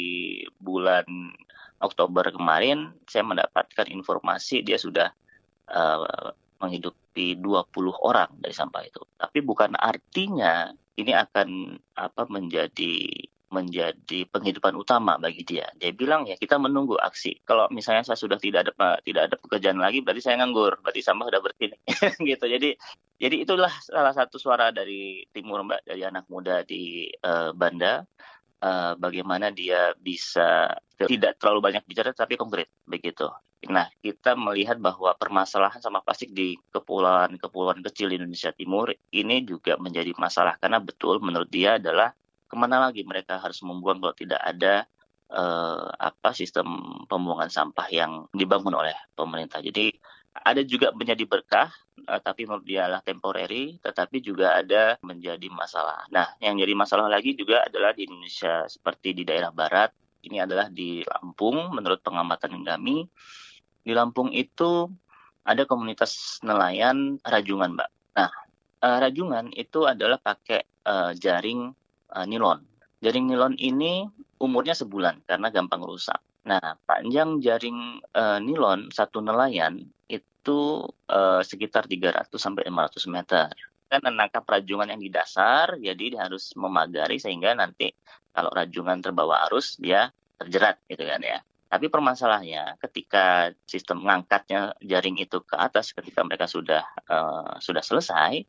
[0.61, 1.05] bulan
[1.79, 5.11] Oktober kemarin saya mendapatkan informasi dia sudah
[5.71, 7.71] uh, menghidupi 20
[8.03, 8.99] orang dari sampah itu.
[9.15, 13.07] Tapi bukan artinya ini akan apa menjadi
[13.49, 15.65] menjadi penghidupan utama bagi dia.
[15.77, 17.41] Dia bilang ya kita menunggu aksi.
[17.45, 21.25] Kalau misalnya saya sudah tidak ada tidak ada pekerjaan lagi, berarti saya nganggur, berarti sampah
[21.33, 21.69] sudah bersih
[22.29, 22.45] gitu.
[22.45, 22.69] Jadi
[23.17, 28.05] jadi itulah salah satu suara dari timur mbak dari anak muda di uh, Banda.
[28.59, 33.31] Uh, bagaimana dia bisa tidak terlalu banyak bicara tapi konkret begitu.
[33.67, 39.75] Nah, kita melihat bahwa permasalahan sampah plastik di kepulauan-kepulauan kecil di Indonesia Timur ini juga
[39.75, 42.15] menjadi masalah karena betul menurut dia adalah
[42.49, 44.89] ke mana lagi mereka harus membuang kalau tidak ada
[45.29, 46.65] uh, apa sistem
[47.05, 49.61] pembuangan sampah yang dibangun oleh pemerintah.
[49.61, 49.93] Jadi
[50.29, 51.69] ada juga menjadi berkah,
[52.09, 56.05] uh, tapi menurut dia adalah temporary, tetapi juga ada menjadi masalah.
[56.09, 59.93] Nah, yang jadi masalah lagi juga adalah di Indonesia seperti di daerah barat,
[60.25, 63.07] ini adalah di Lampung menurut pengamatan kami
[63.79, 64.91] di Lampung itu
[65.47, 67.89] ada komunitas nelayan rajungan, Mbak.
[68.19, 68.29] Nah,
[68.85, 70.65] uh, rajungan itu adalah pakai
[71.21, 71.69] jaring
[72.13, 72.61] uh, nilon.
[72.99, 74.07] Jaring nilon ini
[74.39, 76.19] umurnya sebulan karena gampang rusak.
[76.47, 80.81] Nah, panjang jaring uh, nilon satu nelayan itu
[81.11, 83.51] uh, sekitar 300 sampai 500 meter.
[83.89, 87.91] Kan menangkap rajungan yang di dasar, jadi dia harus memagari sehingga nanti
[88.31, 91.39] kalau rajungan terbawa arus dia terjerat gitu kan ya.
[91.69, 98.41] Tapi permasalahannya ketika sistem mengangkatnya jaring itu ke atas ketika mereka sudah uh, sudah selesai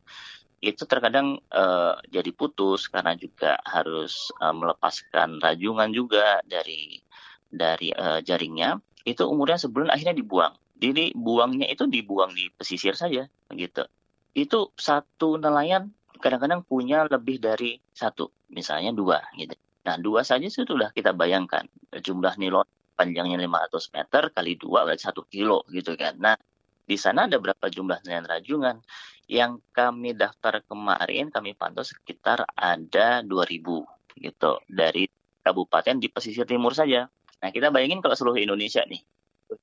[0.60, 7.00] itu terkadang uh, jadi putus karena juga harus uh, melepaskan rajungan juga dari
[7.48, 8.76] dari uh, jaringnya
[9.08, 10.52] itu umurnya sebulan akhirnya dibuang.
[10.80, 13.84] Jadi buangnya itu dibuang di pesisir saja gitu.
[14.36, 19.56] Itu satu nelayan kadang-kadang punya lebih dari satu, misalnya dua gitu.
[19.88, 21.64] Nah dua saja sudah kita bayangkan
[22.04, 22.68] jumlah nilon
[23.00, 26.20] panjangnya 500 meter kali dua berarti satu kilo gitu kan.
[26.20, 26.36] Nah
[26.84, 28.76] di sana ada berapa jumlah nelayan rajungan?
[29.30, 35.06] Yang kami daftar kemarin kami pantau sekitar ada 2000 gitu dari
[35.46, 37.06] kabupaten di pesisir timur saja.
[37.38, 39.00] Nah kita bayangin kalau seluruh Indonesia nih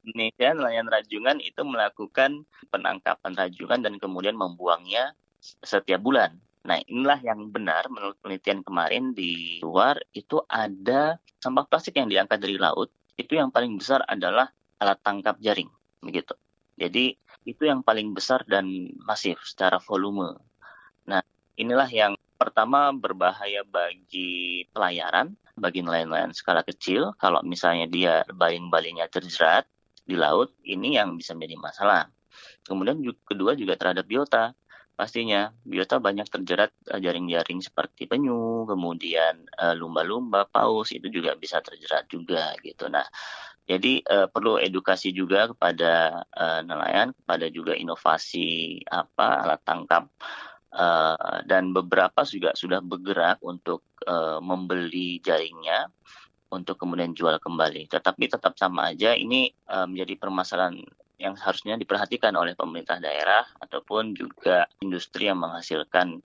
[0.03, 6.36] Indonesia nelayan rajungan itu melakukan penangkapan rajungan dan kemudian membuangnya setiap bulan.
[6.68, 12.43] Nah, inilah yang benar menurut penelitian kemarin di luar itu ada sampah plastik yang diangkat
[12.43, 15.72] dari laut itu yang paling besar adalah alat tangkap jaring
[16.03, 16.36] begitu.
[16.76, 17.15] Jadi
[17.47, 18.67] itu yang paling besar dan
[19.07, 20.35] masif secara volume.
[21.07, 21.23] Nah,
[21.55, 27.15] inilah yang pertama berbahaya bagi pelayaran, bagi nelayan-nelayan skala kecil.
[27.15, 29.63] Kalau misalnya dia baling-balingnya terjerat
[30.03, 32.03] di laut, ini yang bisa menjadi masalah.
[32.67, 34.51] Kemudian juga, kedua juga terhadap biota.
[34.97, 41.61] Pastinya biota banyak terjerat uh, jaring-jaring seperti penyu, kemudian uh, lumba-lumba, paus itu juga bisa
[41.61, 42.89] terjerat juga gitu.
[42.89, 43.05] Nah,
[43.68, 50.07] Jadi uh, perlu edukasi juga kepada uh, nelayan, kepada juga inovasi apa alat tangkap
[50.72, 55.91] uh, dan beberapa juga sudah bergerak untuk uh, membeli jaringnya
[56.47, 57.91] untuk kemudian jual kembali.
[57.91, 60.80] Tetapi tetap sama aja ini uh, menjadi permasalahan
[61.18, 66.22] yang harusnya diperhatikan oleh pemerintah daerah ataupun juga industri yang menghasilkan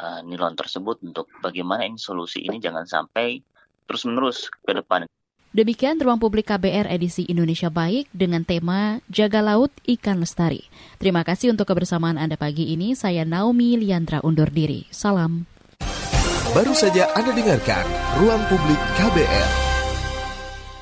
[0.00, 3.38] uh, nilon tersebut untuk bagaimana ini solusi ini jangan sampai
[3.84, 5.04] terus-menerus ke depan.
[5.50, 10.70] Demikian ruang publik KBR edisi Indonesia Baik dengan tema Jaga Laut Ikan Lestari.
[11.02, 12.94] Terima kasih untuk kebersamaan Anda pagi ini.
[12.94, 14.86] Saya Naomi Liandra undur diri.
[14.94, 15.50] Salam.
[16.54, 17.82] Baru saja Anda dengarkan
[18.22, 19.50] Ruang Publik KBR.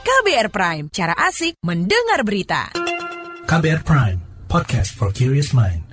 [0.04, 2.68] KBR Prime, cara asik mendengar berita.
[3.48, 4.20] KBR Prime,
[4.52, 5.87] podcast for curious mind.